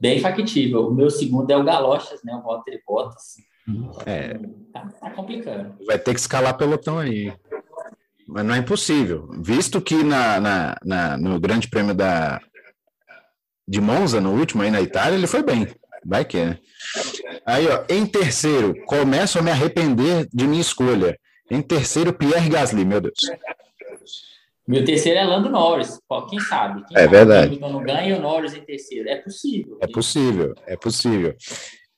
Bem 0.00 0.18
factível. 0.18 0.88
O 0.88 0.92
meu 0.92 1.08
segundo 1.08 1.48
é 1.48 1.56
o 1.56 1.62
Galochas, 1.62 2.24
né? 2.24 2.34
O 2.34 2.42
Walter 2.42 2.82
Bottas. 2.84 3.36
É. 4.04 4.36
Tá, 4.72 4.88
tá 5.00 5.10
complicando. 5.10 5.76
Vai 5.86 5.96
ter 5.96 6.12
que 6.12 6.18
escalar 6.18 6.56
pelotão 6.56 6.98
aí. 6.98 7.32
Mas 8.26 8.44
não 8.44 8.54
é 8.56 8.58
impossível. 8.58 9.30
Visto 9.40 9.80
que 9.80 10.02
na, 10.02 10.40
na, 10.40 10.76
na, 10.84 11.16
no 11.16 11.38
Grande 11.38 11.68
Prêmio 11.68 11.94
da, 11.94 12.40
de 13.68 13.80
Monza, 13.80 14.20
no 14.20 14.32
último 14.32 14.64
aí 14.64 14.72
na 14.72 14.82
Itália, 14.82 15.16
ele 15.16 15.28
foi 15.28 15.44
bem. 15.44 15.68
Vai 16.04 16.24
que 16.24 16.36
é. 16.36 16.58
Aí, 17.46 17.68
ó, 17.68 17.84
em 17.88 18.04
terceiro, 18.04 18.74
começo 18.86 19.38
a 19.38 19.42
me 19.42 19.52
arrepender 19.52 20.28
de 20.32 20.48
minha 20.48 20.60
escolha. 20.60 21.16
Em 21.50 21.60
terceiro, 21.60 22.12
Pierre 22.12 22.48
Gasly, 22.48 22.84
meu 22.84 23.00
Deus. 23.00 23.14
Meu 24.66 24.84
terceiro 24.84 25.18
é 25.18 25.24
Lando 25.24 25.50
Norris. 25.50 25.98
quem 26.30 26.40
sabe? 26.40 26.84
Quem 26.86 26.96
é 26.96 27.00
sabe? 27.00 27.16
verdade. 27.16 27.56
Quando 27.58 27.80
ganha 27.80 28.16
o 28.16 28.20
Norris 28.20 28.54
em 28.54 28.62
terceiro. 28.62 29.08
É 29.08 29.16
possível. 29.16 29.78
É 29.80 29.86
possível, 29.86 30.54
é 30.66 30.76
possível. 30.76 31.36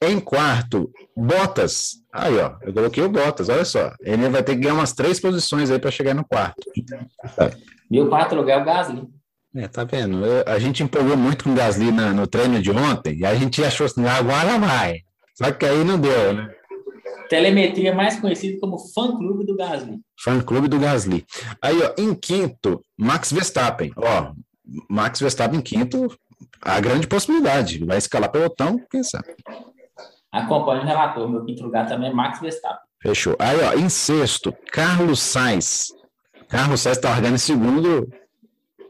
Em 0.02 0.20
quarto, 0.20 0.90
Bottas. 1.16 1.94
Aí, 2.12 2.36
ó, 2.38 2.56
eu 2.62 2.72
coloquei 2.72 3.02
o 3.02 3.08
Bottas, 3.08 3.48
olha 3.48 3.64
só. 3.64 3.92
Ele 4.00 4.28
vai 4.28 4.42
ter 4.42 4.54
que 4.54 4.62
ganhar 4.62 4.74
umas 4.74 4.92
três 4.92 5.20
posições 5.20 5.70
aí 5.70 5.78
para 5.78 5.90
chegar 5.90 6.12
no 6.12 6.24
quarto. 6.24 6.60
Meu 7.90 8.08
quarto 8.08 8.34
lugar 8.34 8.58
é 8.58 8.62
o 8.62 8.64
Gasly. 8.64 9.02
É, 9.54 9.68
tá 9.68 9.84
vendo? 9.84 10.26
Eu, 10.26 10.44
a 10.46 10.58
gente 10.58 10.82
empolgou 10.82 11.16
muito 11.16 11.44
com 11.44 11.52
o 11.52 11.54
Gasly 11.54 11.90
na, 11.90 12.12
no 12.12 12.26
treino 12.26 12.60
de 12.60 12.70
ontem 12.70 13.18
e 13.20 13.24
a 13.24 13.34
gente 13.34 13.64
achou 13.64 13.86
assim, 13.86 14.04
agora 14.06 14.58
vai. 14.58 15.00
Só 15.34 15.50
que 15.52 15.64
aí 15.64 15.82
não 15.84 15.98
deu, 15.98 16.34
né? 16.34 16.50
Telemetria 17.28 17.94
mais 17.94 18.18
conhecido 18.20 18.58
como 18.60 18.78
fã-clube 18.78 19.44
do 19.44 19.56
Gasly. 19.56 19.98
Fã-clube 20.22 20.68
do 20.68 20.78
Gasly. 20.78 21.24
Aí, 21.60 21.80
ó, 21.82 21.94
em 22.00 22.14
quinto, 22.14 22.80
Max 22.96 23.32
Verstappen. 23.32 23.92
Ó, 23.96 24.32
Max 24.88 25.20
Verstappen 25.20 25.58
em 25.58 25.62
quinto, 25.62 26.08
a 26.60 26.80
grande 26.80 27.06
possibilidade. 27.06 27.84
Vai 27.84 27.98
escalar 27.98 28.30
pelotão, 28.30 28.80
quem 28.90 29.02
sabe. 29.02 29.34
Acompanhe 30.32 30.80
o 30.80 30.84
relator. 30.84 31.28
Meu 31.28 31.44
quinto 31.44 31.62
lugar 31.62 31.86
também 31.86 32.10
é 32.10 32.12
Max 32.12 32.40
Verstappen. 32.40 32.86
Fechou. 33.00 33.36
Aí, 33.38 33.60
ó, 33.60 33.74
em 33.74 33.88
sexto, 33.88 34.54
Carlos 34.70 35.20
Sainz. 35.20 35.88
Carlos 36.48 36.80
Sainz 36.80 36.98
está 36.98 37.10
largando 37.10 37.34
em 37.34 37.38
segundo. 37.38 38.08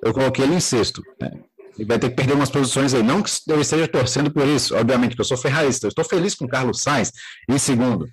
Eu 0.02 0.12
coloquei 0.12 0.44
ele 0.44 0.54
em 0.54 0.60
sexto. 0.60 1.02
Né? 1.20 1.32
Ele 1.78 1.86
vai 1.86 1.98
ter 1.98 2.10
que 2.10 2.16
perder 2.16 2.34
umas 2.34 2.50
posições 2.50 2.94
aí. 2.94 3.02
Não 3.02 3.22
que 3.22 3.30
eu 3.48 3.60
esteja 3.60 3.86
torcendo 3.86 4.30
por 4.30 4.46
isso, 4.46 4.74
obviamente, 4.76 5.14
que 5.14 5.20
eu 5.20 5.24
sou 5.24 5.36
ferrarista. 5.36 5.86
Eu 5.86 5.90
estou 5.90 6.04
feliz 6.04 6.34
com 6.34 6.46
o 6.46 6.48
Carlos 6.48 6.82
Sainz 6.82 7.12
em 7.48 7.58
segundo. 7.58 8.06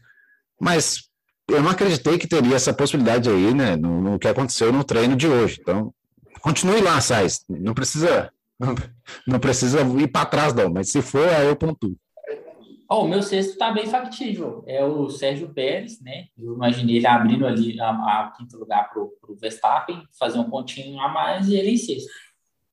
Mas 0.63 1.09
eu 1.49 1.61
não 1.61 1.71
acreditei 1.71 2.17
que 2.17 2.25
teria 2.25 2.55
essa 2.55 2.73
possibilidade 2.73 3.29
aí, 3.29 3.53
né, 3.53 3.75
no, 3.75 4.01
no 4.01 4.17
que 4.17 4.29
aconteceu 4.29 4.71
no 4.71 4.81
treino 4.81 5.13
de 5.13 5.27
hoje. 5.27 5.59
Então, 5.59 5.93
continue 6.39 6.79
lá, 6.79 7.01
Sais. 7.01 7.43
Não 7.49 7.73
precisa, 7.73 8.31
não, 8.57 8.73
não 9.27 9.39
precisa 9.39 9.81
ir 9.81 10.07
para 10.07 10.25
trás, 10.25 10.53
não, 10.53 10.71
mas 10.71 10.89
se 10.89 11.01
for, 11.01 11.27
aí 11.27 11.47
eu 11.47 11.55
pontuo. 11.57 11.97
Oh, 12.89 13.03
o 13.03 13.07
meu 13.07 13.21
sexto 13.21 13.53
está 13.53 13.71
bem 13.71 13.87
factível. 13.87 14.63
É 14.65 14.85
o 14.85 15.09
Sérgio 15.09 15.49
Pérez, 15.49 15.99
né? 15.99 16.27
Eu 16.37 16.53
imaginei 16.53 16.97
ele 16.97 17.07
abrindo 17.07 17.45
ali 17.45 17.79
a, 17.81 17.89
a 17.89 18.33
quinto 18.37 18.57
lugar 18.57 18.89
para 18.89 19.01
o 19.01 19.35
Verstappen, 19.35 20.03
fazer 20.17 20.37
um 20.37 20.49
pontinho 20.49 20.99
a 21.01 21.09
mais 21.09 21.49
e 21.49 21.55
ele 21.55 21.71
em 21.71 21.77
sexto. 21.77 22.09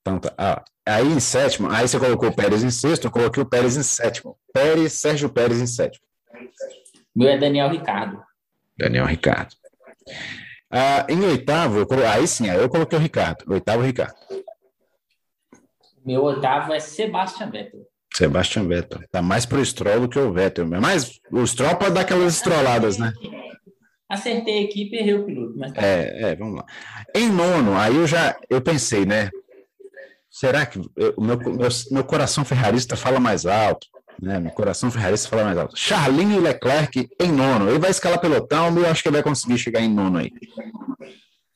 Então, 0.00 0.20
tá. 0.20 0.32
Ah, 0.38 0.62
aí 0.86 1.08
em 1.08 1.20
sétimo, 1.20 1.70
aí 1.70 1.88
você 1.88 1.98
colocou 1.98 2.28
o 2.28 2.36
Pérez 2.36 2.62
em 2.62 2.70
sexto, 2.70 3.06
eu 3.06 3.10
coloquei 3.10 3.42
o 3.42 3.46
Pérez 3.46 3.76
em 3.76 3.82
sétimo. 3.82 4.36
Pérez, 4.52 4.92
Sérgio 4.92 5.28
Pérez 5.28 5.60
em 5.60 5.66
sétimo. 5.66 6.04
Meu 7.14 7.28
é 7.28 7.38
Daniel 7.38 7.68
Ricardo. 7.68 8.22
Daniel 8.76 9.06
Ricardo. 9.06 9.54
Ah, 10.70 11.04
em 11.08 11.20
oitavo, 11.24 11.86
aí 12.08 12.26
sim, 12.26 12.48
aí 12.48 12.58
eu 12.58 12.68
coloquei 12.68 12.98
o 12.98 13.02
Ricardo. 13.02 13.44
Oitavo, 13.52 13.82
Ricardo. 13.82 14.14
Meu 16.04 16.22
oitavo 16.22 16.72
é 16.72 16.80
Sebastian 16.80 17.50
Vettel. 17.50 17.86
Sebastian 18.14 18.68
Vettel. 18.68 19.00
Tá 19.10 19.20
mais 19.20 19.44
pro 19.44 19.64
Stroll 19.64 20.00
do 20.00 20.08
que 20.08 20.18
o 20.18 20.32
Vettel. 20.32 20.66
Mas 20.66 21.20
o 21.30 21.46
Stroll 21.46 21.76
pode 21.76 21.94
dar 21.94 22.02
aquelas 22.02 22.34
estroladas, 22.34 22.98
né? 22.98 23.12
Acertei 24.08 24.64
aqui 24.64 24.88
e 24.90 24.96
errei 24.96 25.14
o 25.14 25.24
piloto. 25.24 25.54
Mas 25.56 25.72
tá. 25.72 25.82
É, 25.82 26.30
é, 26.30 26.36
vamos 26.36 26.56
lá. 26.56 26.66
Em 27.14 27.28
nono, 27.30 27.76
aí 27.76 27.94
eu 27.94 28.06
já 28.06 28.36
eu 28.48 28.60
pensei, 28.60 29.04
né? 29.04 29.30
Será 30.30 30.64
que 30.64 30.78
o 30.78 31.20
meu, 31.20 31.36
meu, 31.36 31.68
meu 31.90 32.04
coração 32.04 32.44
ferrarista 32.44 32.96
fala 32.96 33.18
mais 33.18 33.46
alto? 33.46 33.86
Né? 34.20 34.38
Meu 34.38 34.50
coração 34.50 34.90
ferrarista 34.90 35.28
fala 35.28 35.44
mais 35.44 35.58
alto. 35.58 35.76
Charlinho 35.76 36.40
Leclerc 36.40 37.08
em 37.18 37.32
nono. 37.32 37.70
Ele 37.70 37.78
vai 37.78 37.90
escalar 37.90 38.20
pelotão 38.20 38.76
e 38.78 38.82
eu 38.82 38.90
acho 38.90 39.02
que 39.02 39.08
ele 39.08 39.16
vai 39.16 39.22
conseguir 39.22 39.58
chegar 39.58 39.80
em 39.80 39.88
nono 39.88 40.18
aí. 40.18 40.30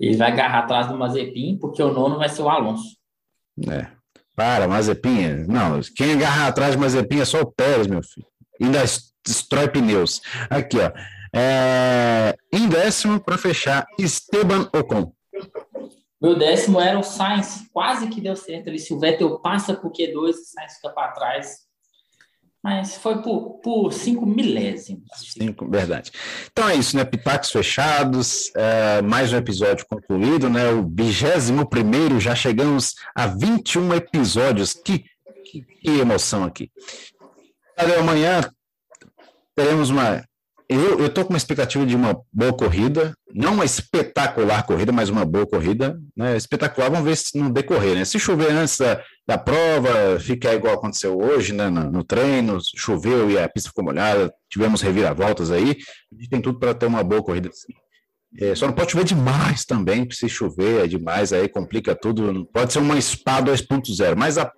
Ele 0.01 0.17
vai 0.17 0.33
agarrar 0.33 0.61
atrás 0.61 0.89
do 0.89 0.97
Mazepin, 0.97 1.59
porque 1.59 1.83
o 1.83 1.93
nono 1.93 2.19
vai 2.19 2.29
ser 2.29 2.43
o 2.43 2.49
Alonso. 2.49 2.97
É. 3.69 3.87
Para, 4.35 4.67
Mazepin. 4.67 5.45
Não, 5.47 5.81
quem 5.95 6.15
agarra 6.15 6.49
atrás 6.49 6.75
do 6.75 6.81
Mazepin 6.81 7.21
é 7.21 7.25
só 7.25 7.43
o 7.43 7.53
Pérez, 7.53 7.87
meu 7.87 8.03
filho. 8.03 8.27
Ainda 8.61 8.83
destrói 9.25 9.69
pneus. 9.69 10.21
Aqui, 10.49 10.79
ó. 10.79 10.91
É... 11.37 12.35
Em 12.53 12.69
décimo, 12.69 13.21
para 13.21 13.37
fechar, 13.37 13.87
Esteban 13.99 14.69
Ocon. 14.73 15.13
Meu 16.21 16.39
décimo 16.39 16.81
era 16.81 16.99
o 16.99 17.03
Sainz, 17.03 17.69
quase 17.73 18.09
que 18.09 18.21
deu 18.21 18.35
certo 18.35 18.71
ali. 18.71 18.79
Se 18.79 18.95
o 18.95 18.99
Vettel 18.99 19.39
passa 19.41 19.75
por 19.75 19.93
Q2, 19.93 20.31
o 20.31 20.33
Sainz 20.33 20.77
fica 20.77 20.91
para 20.91 21.13
trás. 21.13 21.65
Mas 22.65 22.97
foi 22.97 23.21
por, 23.21 23.61
por 23.61 23.93
cinco 23.93 24.25
milésimos. 24.25 25.05
Cinco, 25.39 25.69
verdade. 25.69 26.11
Então 26.51 26.67
é 26.67 26.75
isso, 26.75 26.97
né? 26.97 27.05
Pitacos 27.05 27.51
fechados, 27.51 28.51
é, 28.57 29.03
mais 29.03 29.35
um 29.35 29.37
episódio 29.37 29.85
concluído, 29.87 30.49
né? 30.49 30.71
O 30.71 30.89
vigésimo 30.89 31.69
primeiro, 31.69 32.19
já 32.19 32.35
chegamos 32.35 32.95
a 33.15 33.27
21 33.27 33.93
episódios. 33.93 34.73
Que, 34.73 35.05
que, 35.45 35.61
que 35.61 35.91
emoção 35.91 36.43
aqui. 36.43 36.71
Amanhã 38.01 38.51
teremos 39.55 39.91
uma 39.91 40.25
eu 40.67 41.07
estou 41.07 41.25
com 41.25 41.35
uma 41.35 41.37
expectativa 41.37 41.85
de 41.85 41.95
uma 41.95 42.19
boa 42.33 42.53
corrida, 42.53 43.15
não 43.35 43.53
uma 43.53 43.67
espetacular 43.67 44.65
corrida, 44.65 44.91
mas 44.91 45.11
uma 45.11 45.25
boa 45.25 45.47
corrida. 45.47 46.01
Né? 46.17 46.37
Espetacular, 46.37 46.91
vamos 46.91 47.05
ver 47.05 47.17
se 47.17 47.37
não 47.37 47.51
decorrer. 47.51 47.95
Né? 47.95 48.05
Se 48.05 48.19
chover 48.19 48.51
antes 48.51 48.79
da, 48.79 49.03
da 49.27 49.39
prova, 49.39 50.21
fica 50.21 50.53
igual 50.53 50.75
aconteceu 50.75 51.19
hoje 51.19 51.53
né? 51.53 51.71
no, 51.71 51.91
no, 51.91 52.05
treino, 52.05 52.59
choveu 52.77 53.31
e 53.31 53.39
a 53.39 53.49
pista 53.49 53.71
ficou 53.71 53.85
molhada, 53.85 54.33
tivemos 54.51 54.83
reviravoltas 54.83 55.51
aí, 55.51 55.79
a 56.13 56.17
gente 56.17 56.29
tem 56.29 56.41
tudo 56.41 56.59
para 56.59 56.75
ter 56.75 56.87
uma 56.87 57.03
boa 57.03 57.23
corrida. 57.23 57.51
É, 58.39 58.55
só 58.55 58.67
não 58.67 58.75
pode 58.75 58.93
chover 58.93 59.05
demais 59.05 59.65
também, 59.65 60.07
se 60.11 60.29
chover 60.29 60.85
é 60.85 60.87
demais, 60.87 61.33
aí 61.33 61.49
complica 61.49 61.95
tudo. 61.95 62.45
Pode 62.53 62.73
ser 62.73 62.81
uma 62.81 63.01
SPA 63.01 63.41
2.0, 63.41 64.17
mas 64.17 64.37
a, 64.37 64.51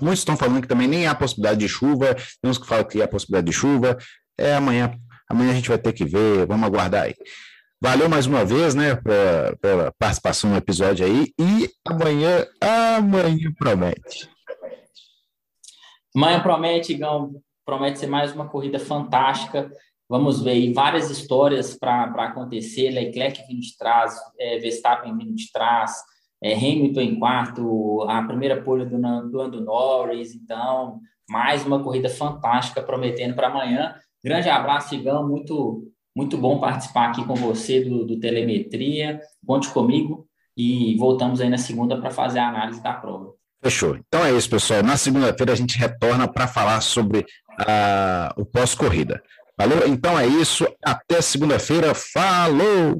muitos 0.00 0.20
estão 0.20 0.36
falando 0.36 0.60
que 0.60 0.68
também 0.68 0.88
nem 0.88 1.06
há 1.06 1.14
possibilidade 1.14 1.60
de 1.60 1.68
chuva, 1.68 2.14
tem 2.42 2.50
uns 2.50 2.58
que 2.58 2.66
falam 2.66 2.84
que 2.84 3.00
há 3.00 3.08
possibilidade 3.08 3.46
de 3.46 3.52
chuva. 3.52 3.96
É 4.36 4.54
amanhã 4.54 4.92
Amanhã 5.28 5.52
a 5.52 5.54
gente 5.54 5.68
vai 5.68 5.78
ter 5.78 5.92
que 5.92 6.04
ver, 6.04 6.46
vamos 6.46 6.66
aguardar 6.66 7.04
aí. 7.04 7.14
Valeu 7.84 8.08
mais 8.08 8.24
uma 8.26 8.46
vez, 8.46 8.74
né, 8.74 8.98
pela 9.60 9.92
participação 9.98 10.48
no 10.48 10.56
episódio 10.56 11.04
aí. 11.04 11.34
E 11.38 11.68
amanhã, 11.86 12.46
amanhã 12.58 13.52
promete. 13.58 14.26
Amanhã 16.16 16.40
promete, 16.40 16.94
Gão, 16.94 17.34
promete 17.62 17.98
ser 17.98 18.06
mais 18.06 18.32
uma 18.32 18.48
corrida 18.48 18.78
fantástica. 18.78 19.70
Vamos 20.08 20.42
ver 20.42 20.52
aí 20.52 20.72
várias 20.72 21.10
histórias 21.10 21.76
para 21.76 22.04
acontecer. 22.04 22.88
Leclerc 22.88 23.46
vindo 23.46 23.60
de 23.60 23.76
trás, 23.76 24.18
é, 24.40 24.58
Verstappen 24.60 25.14
vindo 25.18 25.34
de 25.34 25.52
trás, 25.52 25.92
é, 26.42 26.54
Hamilton 26.54 27.00
em 27.02 27.18
quarto, 27.18 28.00
a 28.08 28.22
primeira 28.22 28.62
pole 28.62 28.86
do, 28.86 28.96
do 28.96 29.36
Lando 29.36 29.60
Norris. 29.60 30.34
Então, 30.34 31.00
mais 31.28 31.66
uma 31.66 31.82
corrida 31.84 32.08
fantástica 32.08 32.82
prometendo 32.82 33.34
para 33.34 33.48
amanhã. 33.48 33.94
Grande 34.24 34.48
abraço, 34.48 34.94
Igão. 34.94 35.28
Muito, 35.28 35.92
muito 36.14 36.36
bom 36.38 36.60
participar 36.60 37.08
aqui 37.08 37.24
com 37.24 37.34
você 37.34 37.82
do, 37.82 38.04
do 38.04 38.20
Telemetria. 38.20 39.20
Conte 39.46 39.68
comigo 39.70 40.26
e 40.56 40.96
voltamos 40.96 41.40
aí 41.40 41.48
na 41.48 41.58
segunda 41.58 42.00
para 42.00 42.10
fazer 42.10 42.38
a 42.38 42.48
análise 42.48 42.82
da 42.82 42.92
prova. 42.92 43.32
Fechou. 43.62 43.96
Então 43.96 44.24
é 44.24 44.32
isso, 44.32 44.48
pessoal. 44.48 44.82
Na 44.82 44.96
segunda-feira 44.96 45.52
a 45.52 45.56
gente 45.56 45.78
retorna 45.78 46.28
para 46.28 46.46
falar 46.46 46.80
sobre 46.80 47.20
uh, 47.20 48.40
o 48.40 48.44
pós-corrida. 48.44 49.22
Valeu? 49.58 49.88
Então 49.88 50.18
é 50.18 50.26
isso. 50.26 50.66
Até 50.84 51.20
segunda-feira. 51.20 51.94
Falou! 51.94 52.98